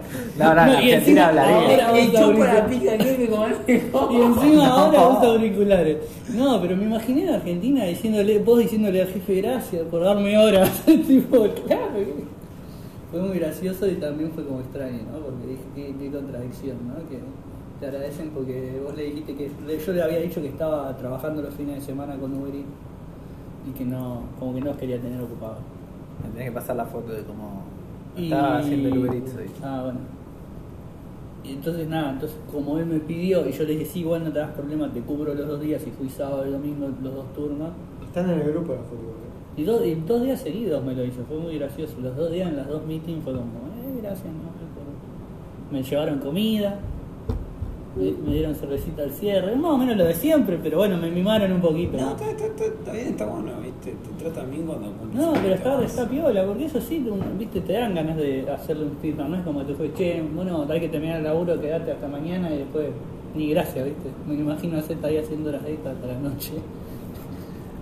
[0.37, 1.87] No, no, y Argentina encima hablaría.
[1.87, 3.19] ahora usa auriculares.
[3.67, 5.97] Y encima ahora usa auriculares.
[6.33, 10.69] No, pero me imaginé en Argentina diciéndole, vos diciéndole al jefe gracias por darme horas.
[10.85, 11.91] tipo, claro.
[13.11, 15.19] Fue muy gracioso y también fue como extraño, ¿no?
[15.19, 16.95] Porque dije, qué, qué contradicción, ¿no?
[17.09, 17.19] Que
[17.81, 19.51] te agradecen porque vos le dijiste que.
[19.85, 22.67] Yo le había dicho que estaba trabajando los fines de semana con Uber Eats
[23.69, 25.57] y que no, como que no quería tener ocupados.
[26.23, 27.63] Me tenés que pasar la foto de cómo
[28.15, 29.51] Y- estaba haciendo el Uber Eats hoy.
[29.61, 29.99] Ah, bueno.
[31.43, 34.31] Y entonces nada, entonces como él me pidió y yo le dije, sí, igual no
[34.31, 37.33] te das problema, te cubro los dos días y fui sábado y domingo los dos
[37.33, 37.69] turnos.
[38.05, 39.15] Están en el grupo de fútbol.
[39.17, 39.61] ¿eh?
[39.61, 41.95] Y, dos- y dos días seguidos me lo hizo, fue muy gracioso.
[42.01, 44.51] Los dos días en las dos meetings fue como, eh, gracias, no,
[45.75, 46.79] Me llevaron comida,
[47.95, 51.11] me, me dieron cervecita al cierre, más o menos lo de siempre, pero bueno, me
[51.11, 51.97] mimaron un poquito.
[51.97, 53.91] No, está, está, está, está bien, está bueno, ¿viste?
[53.91, 57.05] Te tratan bien cuando No, pero está, está piola, porque eso sí,
[57.37, 60.65] viste, te dan ganas de hacerle un speedrun, no es como te fue, che, bueno,
[60.69, 62.87] hay que terminar el laburo, quedarte hasta mañana y después,
[63.35, 64.09] ni gracias, viste.
[64.27, 66.53] Me imagino Z ahí haciendo horas extras hasta la noche.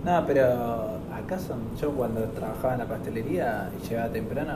[0.05, 0.45] No, pero
[1.13, 1.59] acá son.
[1.79, 4.53] Yo cuando trabajaba en la pastelería y llegaba temprano,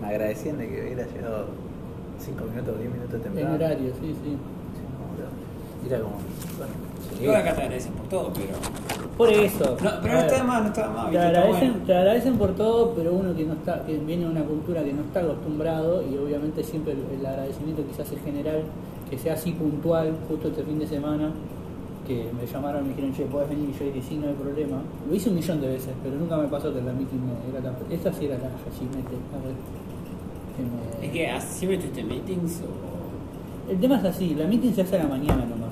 [0.00, 1.46] me agradecían de que hubiera llegado
[2.18, 3.54] 5 minutos o 10 minutos En temprano.
[3.54, 4.36] horario, sí, sí.
[4.36, 6.16] No, Era como.
[6.58, 6.72] Bueno.
[7.20, 8.54] Igual acá te agradecen por todo, pero.
[9.16, 9.76] Por eso.
[9.82, 11.86] No, pero no está de más, no está de más, Te agradecen, bueno.
[11.86, 14.92] te agradecen por todo, pero uno que no está, que viene de una cultura que
[14.92, 18.62] no está acostumbrado y obviamente siempre el, el agradecimiento quizás es general,
[19.10, 21.30] que sea así puntual, justo este fin de semana,
[22.06, 24.34] que me llamaron y me dijeron, che, podés venir, y yo dije, sí, no hay
[24.34, 24.78] problema.
[25.08, 27.60] Lo hice un millón de veces, pero nunca me pasó que la meeting me era
[27.72, 29.16] la, esta sí era la gallinete,
[30.58, 30.62] que
[31.00, 33.70] me- Es que así siempre tuviste meetings o.
[33.72, 35.70] el tema es así, la meeting se hace a la mañana nomás.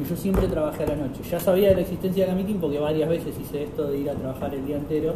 [0.00, 1.22] Y yo siempre trabajé a la noche.
[1.30, 4.10] Ya sabía de la existencia de la meeting porque varias veces hice esto de ir
[4.10, 5.14] a trabajar el día entero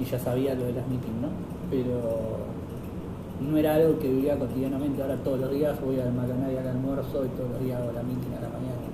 [0.00, 1.28] y ya sabía lo de las meetings, ¿no?
[1.70, 2.00] Pero
[3.48, 5.02] no era algo que vivía cotidianamente.
[5.02, 8.02] Ahora todos los días voy al Macanaria al almuerzo y todos los días hago la
[8.02, 8.84] meeting a la mañana.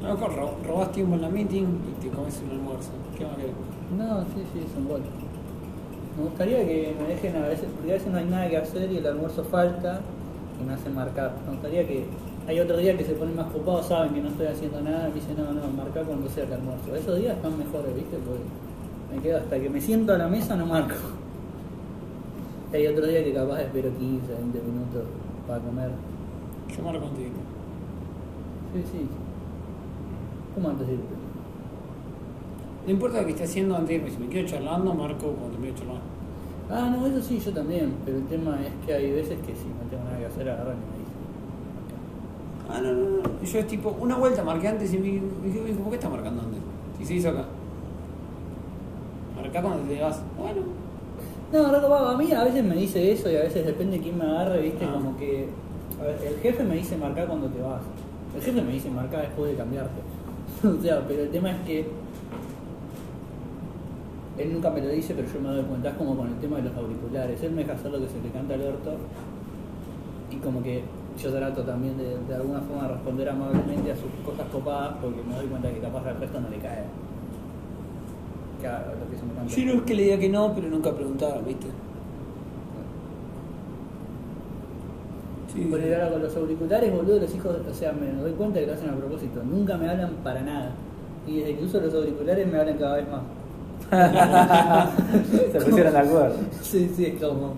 [0.00, 0.36] No sé.
[0.36, 2.90] Ro- robás tiempo en la meeting y te comes un almuerzo.
[3.18, 3.52] ¿Qué más querés?
[3.98, 5.02] No, sí, sí, es un gol.
[6.16, 8.90] Me gustaría que me dejen a veces, porque a veces no hay nada que hacer
[8.90, 10.00] y el almuerzo falta
[10.60, 11.34] y me hacen marcar.
[11.46, 12.04] Me gustaría que
[12.46, 15.14] hay otro día que se ponen más copados, saben que no estoy haciendo nada, me
[15.14, 16.94] dicen, no, no, marca cuando sea el almuerzo.
[16.96, 18.16] Esos días están mejores, ¿viste?
[18.18, 18.42] Porque
[19.14, 20.94] me quedo hasta que me siento a la mesa, no marco.
[22.72, 25.04] Y hay otro día que capaz espero 15, 20 minutos
[25.46, 25.90] para comer.
[26.76, 27.30] Yo marco contigo.
[28.74, 29.08] Sí, sí.
[30.54, 31.19] ¿Cómo antes de irte?
[32.86, 35.78] No importa lo que esté haciendo antes si me quedo charlando, marco cuando termino de
[35.80, 36.00] charlar.
[36.70, 39.64] Ah, no, eso sí, yo también, pero el tema es que hay veces que si
[39.66, 41.10] no tengo nada que hacer, agarran y me dicen.
[42.70, 43.42] Ah, no, no, no.
[43.44, 46.42] Yo es tipo, una vuelta marqué antes y me me "Uy, ¿por qué estás marcando
[46.42, 46.60] antes?
[46.98, 47.44] Si se hizo acá.
[49.36, 50.20] Marcá cuando te vas.
[50.38, 50.62] Bueno.
[51.52, 54.16] No, Vago, a mí a veces me dice eso y a veces depende de quién
[54.16, 54.92] me agarre, viste, Ah.
[54.92, 55.48] como que.
[56.00, 57.80] A ver, el jefe me dice marcar cuando te vas.
[58.36, 60.00] El jefe me dice marcar después de cambiarte.
[60.78, 61.86] o sea, pero el tema es que
[64.42, 66.56] él nunca me lo dice, pero yo me doy cuenta, es como con el tema
[66.56, 67.42] de los auriculares.
[67.42, 68.96] Él me deja hacer lo que se le canta al orto
[70.30, 70.82] y como que
[71.18, 75.34] yo trato también de, de alguna forma responder amablemente a sus cosas copadas porque me
[75.34, 76.84] doy cuenta que capaz al resto no le cae.
[78.60, 79.52] Haga lo que se me canta.
[79.52, 81.66] Sí, no es que le diga que no, pero nunca preguntaron, ¿viste?
[85.52, 85.62] Sí.
[85.62, 88.74] Por ahora con los auriculares, boludo, los hijos, o sea, me doy cuenta que lo
[88.74, 89.42] hacen a propósito.
[89.42, 90.70] Nunca me hablan para nada.
[91.26, 93.22] Y desde que uso los auriculares me hablan cada vez más.
[95.52, 96.36] Se pusieron de acuerdo.
[96.62, 97.54] Sí, sí, es como.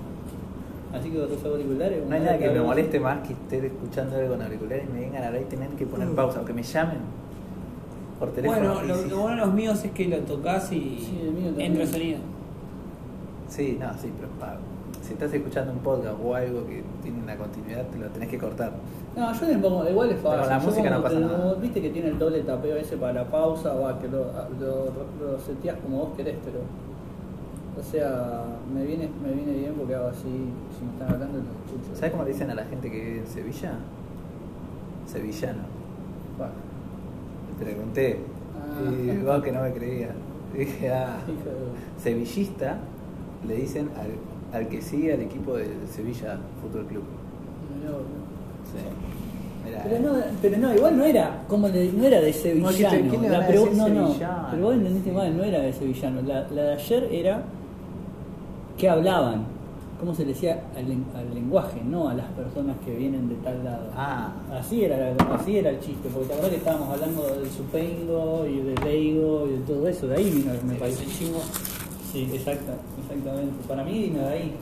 [0.95, 2.07] Así que los auriculares.
[2.07, 5.01] No hay nada que me moleste más que estar escuchando algo con auriculares y me
[5.01, 6.99] vengan a hablar y tener que poner pausa, aunque me llamen
[8.19, 8.75] por teléfono.
[8.75, 11.47] Bueno, lo, lo bueno de los míos es que lo tocas y Sí, el mío
[11.49, 11.73] también.
[11.73, 12.19] entra sonido.
[13.49, 14.59] Sí, no, sí, pero pa-
[15.03, 18.39] si estás escuchando un podcast o algo que tiene una continuidad, te lo tenés que
[18.39, 18.73] cortar.
[19.17, 20.41] No, yo le pongo, igual es fácil.
[20.41, 21.55] Pero la Yo música no pasa nada.
[21.55, 24.25] Viste que tiene el doble tapeo ese para la pausa, o que lo,
[24.59, 24.85] lo,
[25.21, 26.61] lo seteás como vos querés, pero.
[27.79, 31.45] O sea, me viene, me viene bien porque hago así, si me están hablando, lo
[31.45, 31.95] escucho.
[31.95, 33.73] ¿Sabes cómo le dicen a la gente que vive en Sevilla?
[35.07, 35.63] Sevillano.
[36.39, 36.53] Bueno,
[37.59, 38.19] Te pregunté.
[38.57, 38.91] Ah.
[38.93, 40.11] Y vos que no me creía.
[40.57, 41.19] Dije, ah.
[41.99, 42.77] Sevillista
[43.47, 47.05] le dicen al, al que sigue al equipo del Sevilla Fútbol Club.
[47.85, 48.22] no, no.
[49.85, 50.01] Pero eh.
[50.01, 53.11] no, pero no, igual no era, como de- no era de sevillano.
[53.11, 54.47] ¿quién le La pregu- no, no, sevillano?
[54.51, 56.23] pero vos entendiste mal, no era de sevillano.
[56.23, 57.43] La, la de ayer era
[58.77, 59.45] que hablaban,
[60.01, 63.37] cómo se le decía al, len- al lenguaje, no a las personas que vienen de
[63.37, 63.87] tal lado.
[63.97, 68.47] Ah, Así era, así era el chiste, porque te acordás que estábamos hablando del supengo
[68.47, 71.07] y del leigo y de todo eso, de ahí vino, me parece.
[71.07, 71.39] chingo.
[72.13, 73.55] Sí, exacta, exactamente.
[73.67, 74.53] Para mí vino de ahí.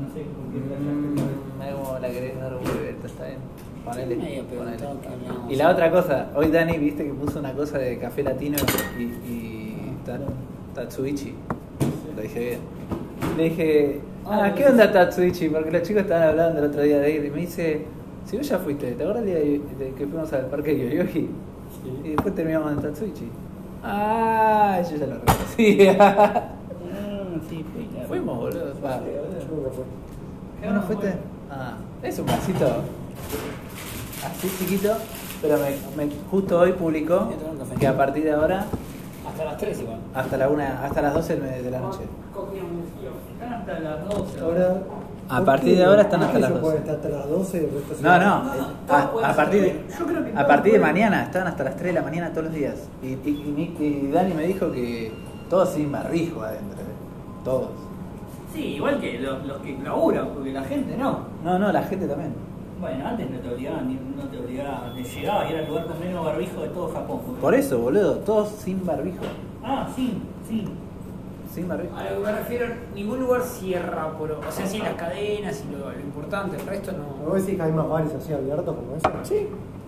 [0.00, 3.38] No sé por qué mm, la querés dar vuelta, está bien.
[3.90, 4.76] Ponele, me había ponele.
[4.76, 5.52] preguntado que hablábamos.
[5.52, 8.56] Y la otra cosa, hoy Dani viste que puso una cosa de café latino
[8.98, 10.18] y, y ta-
[10.74, 11.34] Tatsuichi.
[12.16, 12.60] Lo dije bien.
[13.36, 15.48] Le dije, ah, Ah, ¿qué onda Tatsuichi?
[15.48, 17.84] Porque los chicos estaban hablando el otro día de ir y me dice,
[18.26, 20.88] si vos ya fuiste, ¿te acuerdas el día de, de que fuimos al parque de
[20.96, 21.28] Yoyogi?
[22.04, 23.28] Y después terminamos en Tatsuichi.
[23.82, 25.96] Ah, yo ya lo reconocía.
[26.00, 28.08] Ah, sí, fui, claro.
[28.08, 28.74] Fuimos, boludo.
[28.84, 29.00] Va.
[30.62, 31.14] ¿Vos no fuiste?
[31.50, 32.66] Ah, es un vasito
[34.24, 34.92] así chiquito,
[35.42, 37.28] pero me, me- justo hoy publicó
[37.78, 38.66] que a partir de ahora
[39.28, 39.98] Hasta las 3 igual.
[40.14, 42.00] hasta la una, hasta las 12 de la noche.
[43.32, 44.40] Están hasta las 12.
[44.40, 44.76] Ahora,
[45.28, 46.92] A ¿por partir de ahora están hasta ¿Por qué las se puede 12?
[46.92, 48.50] estar hasta las 12 y el resto se No, no,
[49.24, 51.86] a, a partir de, Yo creo que a partir de mañana, estaban hasta las 3
[51.86, 52.74] de la mañana todos los días.
[53.02, 55.12] Y, y, y Nick- y Dani me dijo que
[55.48, 57.44] todos sin barrijo adentro, eh.
[57.44, 57.68] todos.
[58.52, 61.20] Sí, igual que los, los que laburan, porque la gente no.
[61.44, 62.34] No, no, la gente también.
[62.80, 64.94] Bueno, antes no te obligaban, ni- no te obligaban.
[64.94, 67.20] Te llegaba y era el lugar con menos barbijo de todo Japón.
[67.26, 67.40] boludo.
[67.40, 69.22] Por eso, boludo, todos sin barbijo.
[69.62, 70.14] Ah, sí,
[70.48, 70.64] sí.
[71.52, 71.94] Sin barbijo.
[71.96, 74.30] A lo que me refiero, ningún lugar cierra por.
[74.32, 77.26] O sea, sí, las cadenas y lo, lo importante, el resto no.
[77.28, 79.08] ¿Vos decís que hay más bares así abiertos como ese?
[79.24, 79.46] Sí.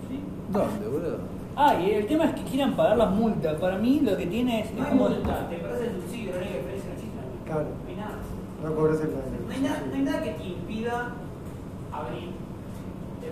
[0.09, 0.19] sí.
[0.49, 1.17] ¿Dónde, boludo?
[1.55, 3.55] Ah, y el tema es que quieran pagar las multas.
[3.55, 5.09] Para mí lo que tiene es, No hay como...
[5.09, 7.19] multa, te parece el subsidio, no hay diferencia en chiste.
[7.45, 7.61] Claro.
[7.83, 8.17] No hay nada.
[8.63, 11.09] No cobras el No hay, nada, no hay nada que te impida
[11.91, 12.42] abrir.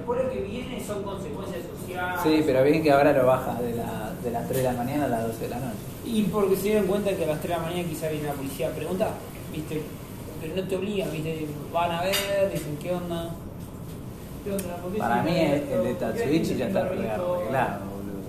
[0.01, 2.19] Después lo que viene son consecuencias sociales.
[2.23, 5.05] Sí, pero bien que ahora lo baja de, la, de las 3 de la mañana
[5.05, 5.77] a las 12 de la noche.
[6.03, 8.33] Y porque se dieron cuenta que a las 3 de la mañana quizá viene la
[8.33, 9.11] policía a preguntar,
[9.53, 9.83] ¿viste?
[10.41, 11.45] Pero no te obligan, ¿viste?
[11.71, 12.15] Van a ver,
[12.51, 13.29] dicen qué onda.
[14.43, 14.75] ¿Qué onda?
[14.77, 15.75] ¿Por qué Para mí el, esto?
[15.75, 18.21] el de ¿Por qué hay Tatsuichi ya está arreglado, boludo.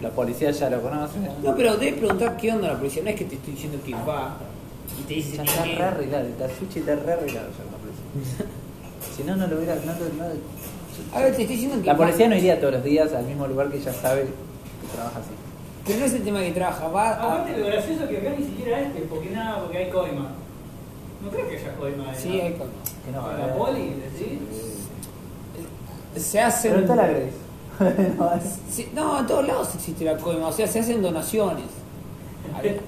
[0.00, 1.28] Los policías ya lo conocen.
[1.44, 3.02] No, pero debes preguntar qué onda la policía.
[3.02, 4.38] No es que te estoy diciendo que va
[4.98, 8.46] y te dice Ya está re arreglado, el Tatsuichi está re arreglado ya la policía.
[9.18, 9.74] si no, no lo hubiera...
[9.74, 12.84] No, no- A ver, te estoy diciendo que la va- policía no iría todos los
[12.84, 15.30] días al mismo lugar que ya sabe que trabaja así.
[15.86, 17.14] Pero no es el tema que trabaja, va a...
[17.34, 20.28] Aparte lo gracioso es que acá ni siquiera este, porque nada, porque hay coima.
[21.22, 22.14] No creo que haya coima.
[22.14, 22.42] Sí, ¿no?
[22.44, 22.72] hay cosas.
[23.04, 24.38] Que no, ¿La eh, poli, decís?
[26.24, 26.70] Se hacen...
[26.72, 28.14] Pero está la Grace.
[28.18, 31.64] no, es- Sí, no, en todos lados existe la coima, o sea, se hacen donaciones.
[32.56, 32.80] A ver.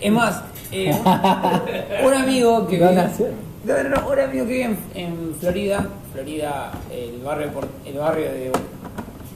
[0.00, 0.92] Es más, eh,
[2.04, 3.45] un, amigo que vive, Donación.
[3.66, 4.62] No, no, un amigo que
[4.94, 8.52] en Florida, Florida, el barrio, por- el barrio de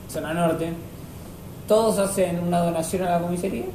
[0.09, 0.69] zona norte,
[1.67, 3.65] todos hacen una donación a la comisaría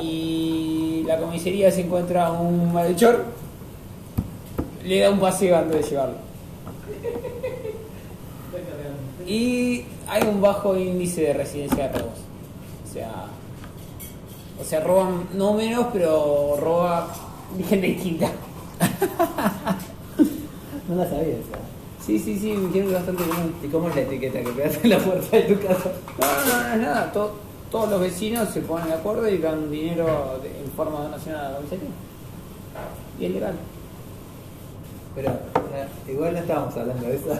[0.00, 3.24] y la comisaría se encuentra un malhechor,
[4.84, 6.14] le da un paseo antes de llevarlo.
[9.26, 12.18] Y hay un bajo índice de residencia de robos.
[12.88, 13.10] O sea,
[14.60, 17.08] o sea, roban no menos, pero roba
[17.68, 18.30] gente distinta.
[20.88, 21.58] No la sabía esa.
[22.04, 23.54] Sí, sí, sí, me dijeron que bastante común.
[23.62, 25.90] ¿Y cómo es la etiqueta que pegaste en la puerta de tu casa?
[26.20, 27.12] No, no, no, no es nada.
[27.12, 27.32] Todo,
[27.70, 31.34] todos los vecinos se ponen de acuerdo y dan dinero de- en forma de donación
[31.36, 31.88] a la comisaría.
[33.18, 33.54] Y es legal.
[35.14, 35.30] Pero
[36.08, 37.32] igual no estábamos hablando de eso.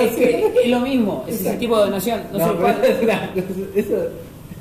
[0.00, 2.20] es, es lo mismo, es ese tipo de donación.
[2.32, 2.84] No, sé pero cuál-
[3.74, 3.94] eso,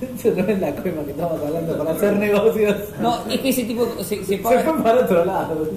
[0.02, 2.76] eso no es la coima que estamos hablando para hacer negocios.
[3.02, 4.62] No, es que ese tipo se, se Se paga.
[4.64, 5.70] fue para otro lado.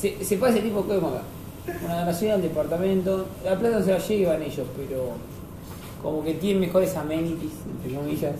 [0.00, 1.22] Se, se paga ese tipo de cosas acá.
[1.84, 3.26] Una donación al departamento.
[3.44, 5.12] La plata se la llevan ellos, pero
[6.02, 8.34] como que tienen mejores amenities, entre comillas.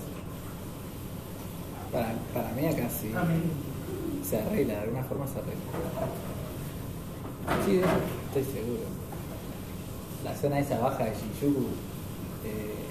[1.92, 3.12] Para, para mí acá sí.
[3.16, 3.42] Amén.
[4.28, 5.56] Se arregla, de alguna forma se arregla.
[7.66, 7.88] Sí, de eso.
[8.34, 8.80] Estoy seguro.
[10.24, 11.66] La zona esa baja de Shinjuku,
[12.44, 12.82] eh,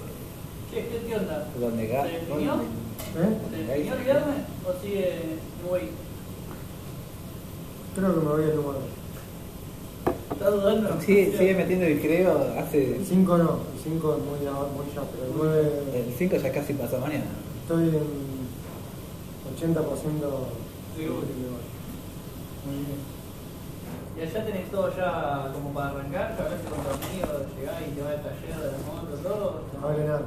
[0.72, 1.48] ¿Qué, onda?
[1.60, 2.54] donde Ga- ¿Se definió?
[2.54, 3.36] ¿Eh?
[3.50, 4.34] ¿Se definió olvidarme
[4.66, 5.20] o sigue
[5.68, 5.80] muy?
[7.94, 8.78] Creo que me voy al número
[10.32, 11.00] ¿Estás dudando?
[11.00, 12.98] Sigue, sigue metiendo el creo, hace.
[13.04, 16.52] 5 no, el 5 es muy, a- muy ya, pero el 9 El 5 ya
[16.52, 17.24] casi pasó mañana.
[17.62, 18.32] estoy en
[19.54, 19.84] 80%
[20.96, 21.22] Seguro.
[22.64, 23.12] Muy bien.
[24.16, 27.90] Y allá tenés todo ya como para arrancar, ya hablaste con tu amigo, llegás y
[27.96, 29.62] te va al taller de la moto, todo.
[29.80, 30.22] No vale nada.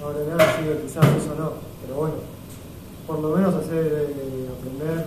[0.00, 2.16] No vale nada, sí, quizás eso no, pero bueno,
[3.06, 5.06] por lo menos hacer eh, aprender.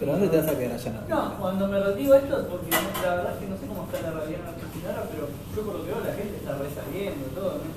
[0.00, 1.04] ¿Pero dónde te vas a quedar allá?
[1.08, 4.00] No, cuando me retiro esto, porque no- la verdad es que no sé cómo está
[4.00, 7.26] la realidad en Argentina ahora, pero yo por lo que veo la gente está resaliendo
[7.36, 7.68] todo, ¿no?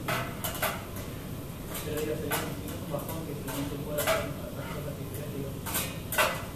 [1.83, 5.29] Pero digo, sería un bajón que si no se puede hacer las cosas que querés,
[5.35, 5.51] digo.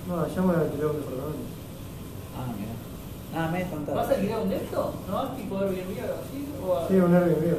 [0.08, 1.48] No, allá me voy a alquilar un departamento.
[2.38, 2.74] Ah, mira.
[3.36, 3.98] Ah, me has contado.
[3.98, 4.94] ¿Vas a alquilar un esto?
[5.10, 5.28] ¿No?
[5.36, 6.48] ¿Tipo Airbnb o así?
[6.66, 7.54] ¿O a- Sí, un Airbnb.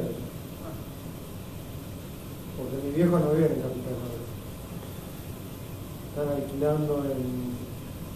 [0.65, 0.73] Ah.
[2.57, 3.95] Porque mi viejo no vive en Capital.
[6.09, 7.53] Están alquilando en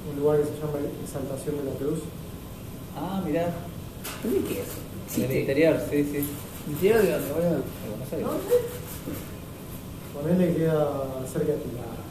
[0.09, 1.99] un lugar que se llama Exaltación de la Cruz.
[2.97, 3.53] Ah, mira.
[4.23, 5.17] ¿Dónde qué es?
[5.17, 6.27] En el interior, sí, sí.
[6.67, 7.49] ¿Interior de dónde, boludo?
[7.49, 8.27] De Aires.
[8.27, 8.55] ¿Dónde?
[10.13, 10.87] Ponele queda
[11.31, 12.02] cerca de Pilar.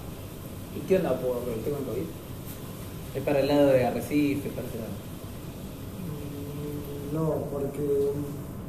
[0.77, 2.09] ¿Y qué onda por el tema del COVID?
[3.15, 4.93] Es para el lado de Arrecife, para ese lado.
[6.07, 8.13] Mm, No, porque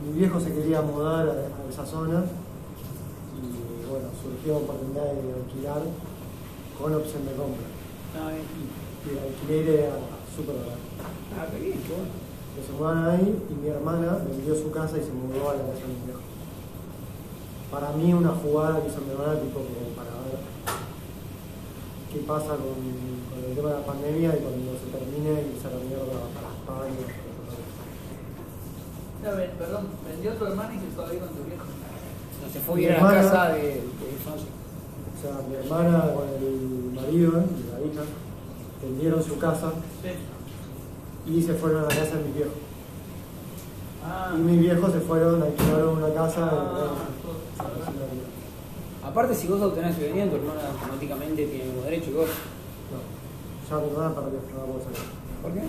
[0.05, 2.25] mi viejo se quería mudar a, a esa zona
[3.39, 5.81] y bueno, surgió oportunidad de alquilar
[6.77, 7.67] con opción de compra.
[8.19, 8.43] No, eh,
[9.05, 9.95] Y el alquiler era
[10.35, 10.79] súper barato.
[11.39, 12.11] Ah, qué bien, qué bueno.
[12.55, 15.63] Que se mudaron ahí y mi hermana vendió su casa y se mudó a la
[15.63, 16.21] casa de mi viejo.
[17.71, 20.37] Para mí una jugada que hizo mi hermana tipo como para ver
[22.13, 25.67] qué pasa con, con el tema de la pandemia y cuando se termine y se
[25.69, 27.07] la mierda para España.
[29.23, 31.65] No, ven- perdón, vendió tu hermano y se fue a vivir con tu viejo.
[31.65, 33.81] No se fue a la hermana- casa de, de.
[33.83, 38.03] O sea, mi hermana con el marido y la hija
[38.81, 39.71] vendieron su casa
[40.03, 41.31] Sí.
[41.31, 42.51] y se fueron a la casa de mi viejo.
[44.05, 46.91] Ah, Y mis viejos se fueron, alquilaron una casa Ah, y bueno,
[47.23, 47.37] todo.
[47.59, 48.27] así la vida.
[49.03, 52.29] Aparte, si vos obtenés ciudadanía, tu hermana automáticamente tiene el mismo derecho que vos.
[52.89, 52.99] No,
[53.69, 55.05] ya mi hermana perdió, no puedo sacar.
[55.43, 55.63] ¿Por qué?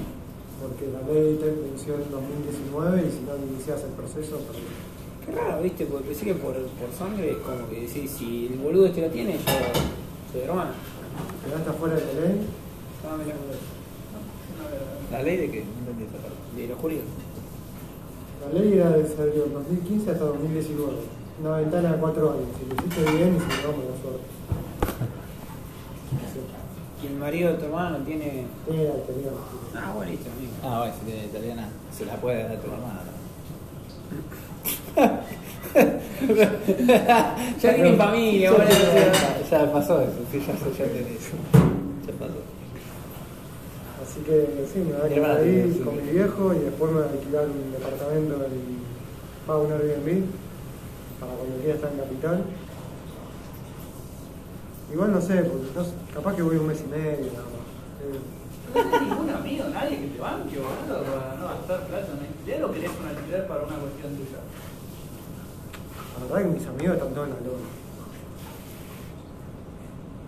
[0.63, 4.63] Porque la ley te venció en 2019 y si no inicias el proceso, perdí.
[5.27, 8.59] Qué raro, viste, porque pensé que por, por sangre es como que decís, si el
[8.59, 9.53] boludo este la tiene, yo
[10.33, 10.71] soy hermano.
[11.45, 12.41] Quedaste afuera de la ley,
[13.05, 15.11] Ah, mirá, Una verdad.
[15.13, 15.61] ¿La ley de qué?
[15.61, 17.09] No de los jurídicos.
[18.47, 20.93] la ley era desde el 2015 hasta 2019.
[21.41, 22.47] Una ventana de cuatro años.
[22.59, 24.29] Si lo hiciste bien y si no, mala suerte.
[27.03, 28.47] Y el marido de tu hermano no tiene.
[28.65, 29.31] Tenía, tenía.
[29.75, 30.53] Ah, bueno, listo, amigo.
[30.63, 33.03] Ah, bueno, si tiene italiana, se la puede dar a tu hermana.
[35.75, 41.33] Ya tienen familia, ya, bueno, ya, ya pasó eso, sí, ya, ya tenés.
[42.07, 42.39] Ya pasó.
[44.01, 46.93] Así que sí, me voy a quedar hermana ahí tiene con mi viejo y después
[46.93, 48.53] me voy a alquilar un departamento en
[49.47, 50.27] pago un Airbnb
[51.21, 52.45] para cuando quiera estar en capital.
[54.93, 55.85] Igual no sé, porque no
[56.15, 57.65] capaz que voy un mes y medio nada más.
[58.05, 58.21] Eh,
[58.75, 62.65] No tenés ningún amigo, nadie que te banque, boludo, para no gastar plata en alquiler
[62.65, 64.39] o querés un alquiler para una cuestión tuya.
[66.19, 67.69] la verdad que mis amigos están todos en la lona.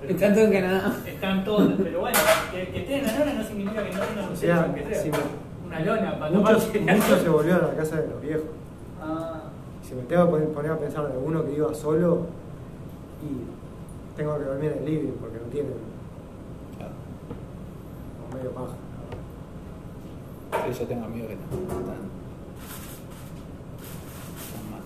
[0.09, 0.97] Están todos en Canadá.
[1.07, 2.19] Están todos, pero bueno,
[2.53, 5.03] que, que estén en la lona no significa que no tengan un sea, sea.
[5.03, 5.19] si me-
[5.67, 8.45] Una lona para Muchos, tomarse muchos se volvieron a la casa de los viejos.
[9.03, 9.41] Ah,
[9.87, 12.27] Si me tengo que poner- poner a pensar de uno que iba solo
[13.23, 15.73] y tengo que dormir en el living porque no tienen
[16.77, 16.93] Claro.
[18.21, 18.75] como medio paja.
[20.73, 21.59] Sí, yo tengo amigos que están.
[21.61, 21.81] están,
[24.43, 24.81] están mal.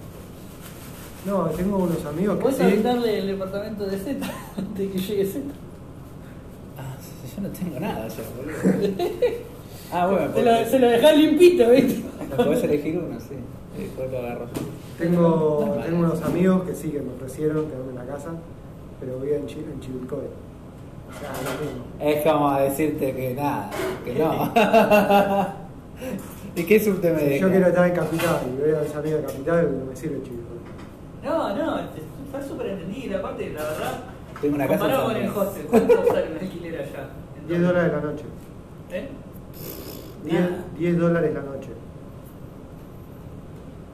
[1.27, 2.65] No, tengo unos amigos que ¿Puedes sí.
[2.65, 4.27] habitarle el departamento de Z
[4.59, 5.45] antes de que llegue Z?
[6.79, 6.97] Ah,
[7.37, 9.01] yo no tengo nada ya, boludo.
[9.93, 12.05] Ah, bueno, Se lo, se lo dejás limpito, ¿viste?
[12.31, 13.19] ¿Me podés elegir uno?
[13.19, 13.35] Sí.
[13.77, 14.47] Después lo agarro.
[15.01, 18.31] Tengo, tengo unos amigos que sí que me ofrecieron quedarme en la casa,
[19.01, 20.19] pero viven en, Chi- en Chivilcoy.
[20.19, 21.85] O sea, lo mismo.
[21.99, 23.71] Es como decirte que nada,
[24.05, 24.53] que no.
[26.55, 29.79] ¿Y qué subte me yo quiero estar en Capital y veo a amigos de Capital,
[29.81, 30.59] no me sirve Chivilcoy.
[31.25, 33.19] No, no, está súper entendido.
[33.19, 33.93] Aparte, la verdad,
[34.41, 37.09] Tengo una casa comparado con el hostel, ¿cuánto sale un alquiler allá?
[37.49, 38.25] 10 dólares la noche.
[38.93, 39.09] ¿Eh?
[40.25, 40.65] 10, Nada.
[40.79, 41.69] 10 dólares la noche.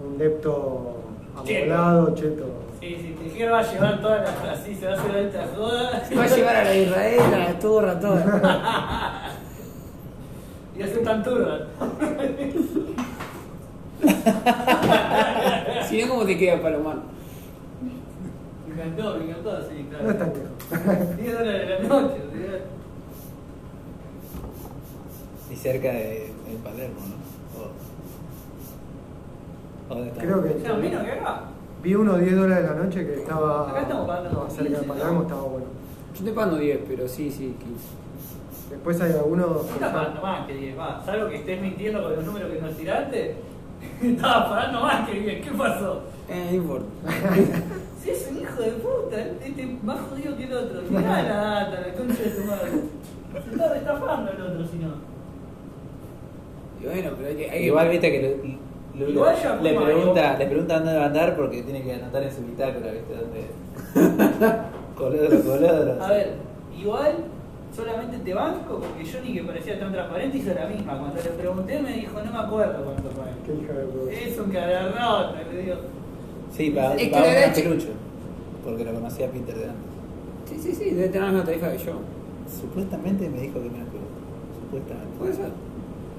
[0.07, 0.96] Un depto
[1.45, 1.75] Cheto.
[1.75, 2.45] amoblado, cheto.
[2.81, 4.35] Sí, sí, te quiero va a llevar todas las.
[4.61, 6.05] Así se va a hacer esta joda.
[6.05, 9.33] Se va a llevar a la Israel, a la turra, toda.
[10.79, 11.59] Y hacer tan turba.
[15.89, 16.97] Si no, ¿cómo te queda Palomar?
[18.69, 20.05] Me encantó, me encantó, sí, claro.
[20.05, 21.17] No es tan lejos.
[21.17, 22.61] 10 dólares la noche, o sea.
[25.51, 27.15] Y cerca de, de Palermo, ¿no?
[27.63, 28.75] O- ¿o ¿Dónde está?
[29.89, 31.41] Creo que O sea, menos que acá.
[31.83, 34.89] vi uno 10 dólares la noche que estaba, Acá estamos pagando estaba cerca de 15,
[34.89, 35.67] Palermo, estaba bueno.
[36.19, 38.71] Yo te pagando 10, pero sí, sí, 15.
[38.71, 41.03] Después hay algunos estás pagando más que 10, va.
[41.05, 43.37] Salvo que estés mintiendo con los números que nos tiraste.
[44.03, 45.45] Estabas pagando más que 10.
[45.45, 46.03] ¿Qué pasó?
[46.29, 46.87] Eh, no importa.
[48.03, 50.81] Si es un hijo de puta, este es más jodido que el otro.
[50.89, 52.71] Mirá la data, la concha de tu madre.
[53.45, 54.89] Se está restafando el otro, si no.
[56.81, 57.51] Y bueno, pero hay que.
[57.51, 58.59] Hay que Igual viste que
[58.99, 62.33] Igual le, fue pregunta, le pregunta dónde va a andar porque tiene que anotar en
[62.33, 63.15] su bitácora, ¿viste?
[63.15, 64.57] ¿Dónde?
[64.97, 66.03] colodro, colodro.
[66.03, 66.35] A ver,
[66.79, 67.17] igual
[67.75, 70.99] solamente te banco porque yo ni que parecía tan transparente hizo la misma.
[70.99, 73.33] Cuando le pregunté me dijo, no me acuerdo cuánto pagué.
[73.45, 74.13] Qué hija de puta.
[74.13, 75.77] Es un cagarrota, le digo.
[76.57, 77.89] Sí, para, Es para un pelucho.
[78.65, 79.97] Porque lo conocía a Peter de antes.
[80.49, 81.93] Sí, sí, sí, debe tener la misma tarifa que yo.
[82.49, 84.07] Supuestamente me dijo que me acuerdo.
[84.63, 85.19] Supuestamente.
[85.19, 85.66] Puede ser.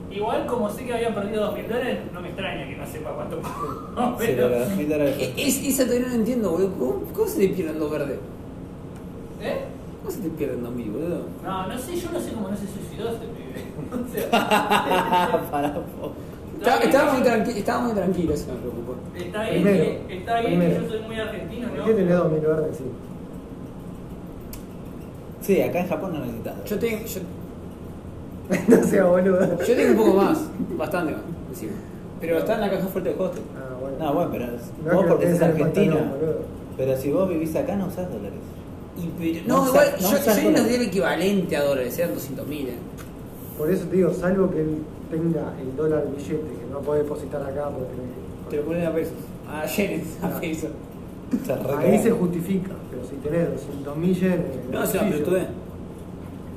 [0.10, 3.12] Igual como sé que había perdido dos mil dólares, no me extraña que no sepa
[3.14, 3.40] cuánto
[3.96, 4.18] pagó.
[4.20, 5.34] Sí, Pero, dólares.
[5.38, 6.72] Es, esa todavía no la entiendo, boludo.
[6.78, 8.20] ¿Cómo, cómo se te pierden dos verdes?
[9.42, 9.58] ¿Eh?
[10.02, 11.26] ¿Cómo se te pierden dos mil, boludo?
[11.44, 13.68] No, no sé, yo no sé cómo no se suicidó este pibe.
[13.88, 16.14] O sea, para un poco.
[16.58, 18.96] Estaba, estaba muy tranquilo, estaba muy tranquilo, eso me preocupó.
[19.16, 20.82] está bien, Primero, que, está bien que primero.
[20.84, 21.86] yo soy muy argentino, ¿Por ¿no?
[21.86, 22.78] qué tenés 2000 verdes?
[22.78, 22.84] Sí.
[25.42, 26.64] Sí, acá en Japón no necesitas.
[26.66, 27.20] Yo tengo, yo,
[28.68, 29.58] no sea boludo.
[29.60, 30.40] yo tengo un poco más,
[30.78, 31.74] bastante más, encima.
[32.20, 33.44] Pero está en la caja fuerte del hostel.
[33.56, 33.98] Ah, bueno.
[34.00, 34.62] No, bueno, pero No es
[34.96, 35.94] vos que porque el argentino.
[35.96, 36.40] pantalón, boludo.
[36.78, 38.40] Pero si vos vivís acá no usás dólares.
[38.98, 40.74] Y, pero- No no, igual, no yo, yo no dólares.
[40.76, 42.68] el equivalente a dólares, eran 200 mil.
[42.70, 42.74] Eh.
[43.58, 44.78] Por eso te digo, salvo que él
[45.12, 47.94] tenga el dólar billete que no puede depositar acá porque
[48.50, 49.14] Te lo ponen a pesos.
[49.50, 50.40] A yenes, a Ah.
[50.40, 50.70] pesos.
[51.42, 52.72] O sea, re ahí se justifica.
[52.90, 54.40] Pero si tenés 200 mil yenes.
[54.40, 55.38] en No, bolsillo, pero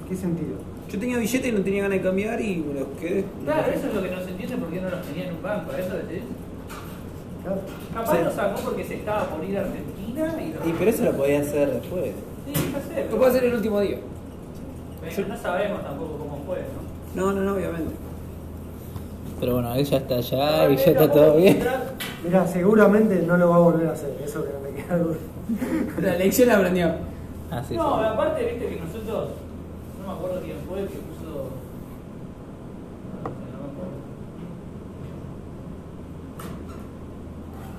[0.09, 0.57] ¿Qué sentido?
[0.93, 3.25] Yo tenía billete y no tenía ganas de cambiar y me los quedé.
[3.45, 5.43] Claro, eso es lo que no se entiende por qué no los tenía en un
[5.43, 6.23] banco, eso decís.
[7.45, 7.61] Claro.
[7.95, 8.25] Capaz Sí.
[8.25, 10.69] lo sacó porque se estaba por ir a Argentina y lo...
[10.69, 12.05] Y pero eso lo podía hacer después.
[12.47, 13.17] Sí, ya sé, Lo pero...
[13.19, 13.99] puedo hacer el último día.
[15.01, 16.59] Bueno, no sabemos tampoco cómo fue,
[17.15, 17.23] ¿no?
[17.27, 17.95] No, no, no, obviamente.
[19.39, 21.61] Pero bueno, él ya está allá y ya está todo bien.
[22.25, 24.11] Mira, seguramente no lo va a volver a hacer.
[24.23, 25.17] Eso que no me queda duda.
[26.03, 26.89] La lección la aprendió.
[27.51, 28.05] Ah, sí, no, sí.
[28.07, 29.31] aparte, viste que nosotros,
[30.01, 31.51] no me acuerdo quién fue el que puso.
[33.23, 33.99] No, no me acuerdo.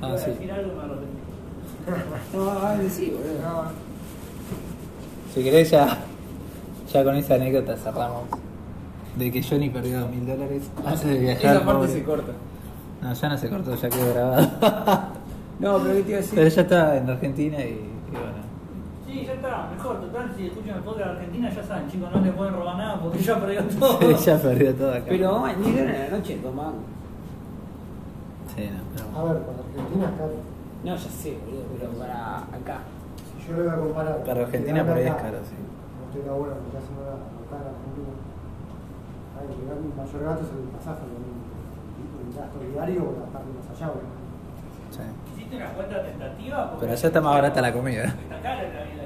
[0.02, 0.32] Ah, sí.
[0.32, 1.22] decir algo y me arrepentí.
[2.34, 3.42] No, ah, sí, boludo.
[3.42, 3.64] No,
[5.34, 5.98] Si querés ya,
[6.92, 8.24] ya con esa anécdota cerramos.
[9.18, 11.56] De que Johnny perdió dos mil dólares antes de viajar.
[11.58, 11.94] Esa parte pobre.
[11.94, 12.32] se corta.
[13.02, 14.48] No, ya no se cortó, ya quedó grabado.
[15.60, 16.36] No, pero ¿qué te iba a decir?
[16.36, 17.91] Pero ya está en Argentina y.
[19.12, 22.22] Sí, ya está, mejor, total, si escuchan el podcast de Argentina ya saben, chicos, no
[22.22, 24.00] le pueden robar nada porque ya perdió todo.
[24.26, 25.06] ya perdió todo acá.
[25.10, 26.80] Pero vamos, ni en la noche tomando.
[28.56, 30.34] Sí, no, pero A ver, para Argentina es caro.
[30.84, 32.78] No, ya sé, boludo, pero para acá.
[33.36, 34.24] Si yo lo voy a comparar.
[34.24, 35.60] Para Argentina por ahí es acá, caro, sí.
[35.60, 37.20] No estoy laburando, estoy haciendo nada.
[37.20, 38.12] Acá en Argentina.
[39.36, 41.04] Hay que llegar mi mayor gasto es el pasaje.
[41.04, 43.88] El gasto diario o gastar más allá.
[43.92, 44.22] ¿no?
[44.88, 45.04] sí.
[45.36, 46.78] Hiciste una cuenta tentativa.
[46.80, 48.06] Pero allá está más barata la comida.
[48.08, 49.01] Está cara la vida.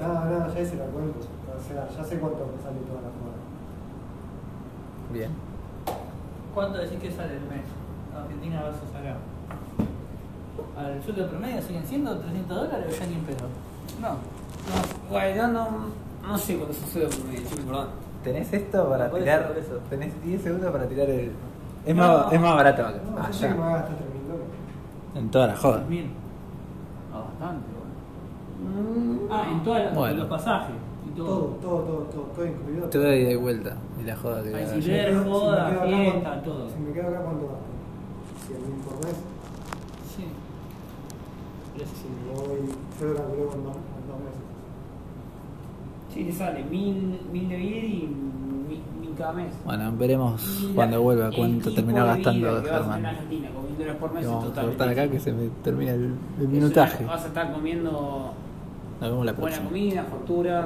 [0.00, 1.18] No, no, ya hice la cuenta.
[1.18, 3.38] O sea, ya sé cuánto me sale toda la joda.
[5.12, 5.30] Bien.
[6.54, 7.64] ¿Cuánto decís que sale el mes?
[8.16, 9.16] Argentina versus acá.
[10.78, 13.46] ¿Al sueldo promedio siguen siendo 300 dólares o ya ni en pedo?
[14.00, 14.08] No.
[14.10, 15.68] No, bueno, no,
[16.28, 17.88] no sé cuándo sucede por medio, chico, perdón.
[18.22, 19.54] ¿Tenés esto para tirar?
[19.58, 19.78] eso.
[19.90, 21.32] Tenés 10 segundos para tirar el.
[21.84, 22.02] Es, No.
[22.24, 22.98] más, es más barato acá.
[23.10, 23.62] No, Ah, sé que me ya.
[23.62, 24.46] va a gastar 3 mil dólares.
[25.16, 25.82] En toda la joda.
[25.88, 26.10] Bien.
[27.12, 27.66] Ah, bastante,
[29.30, 30.16] Ah, en todos Bueno.
[30.18, 30.74] los pasajes
[31.06, 31.26] y todo.
[31.26, 32.88] Todo, todo, todo, todo, todo incluido.
[32.90, 33.76] Todo de ida y vuelta.
[34.00, 36.68] Y la joda que Ay, ver, Si me joda, quedo acá, fiesta, ¿cuánto- todo.
[36.70, 38.46] Si me quedo acá, ¿cuánto gasto?
[38.46, 39.16] 100 mil por mes.
[40.16, 40.24] Sí.
[41.74, 42.68] Pero Si me voy,
[43.00, 44.42] yo lo calculé con dos, con dos meses.
[46.12, 48.06] Sí, te sale mil, mil de ir y
[48.68, 49.52] mil, mil cada mes.
[49.64, 52.80] Bueno, veremos Y cuando la- vuelva el cuánto terminó de gastando vida que vas a
[52.80, 53.06] hacer en Germán.
[53.06, 55.48] Argentina, con mil dólares por mes Y es vamos a cortar acá que se me
[55.64, 57.04] termina el, el minutaje.
[57.06, 58.34] Vas a estar comiendo
[59.02, 59.68] Nos vemos la buena próxima.
[59.68, 60.60] comida, factura,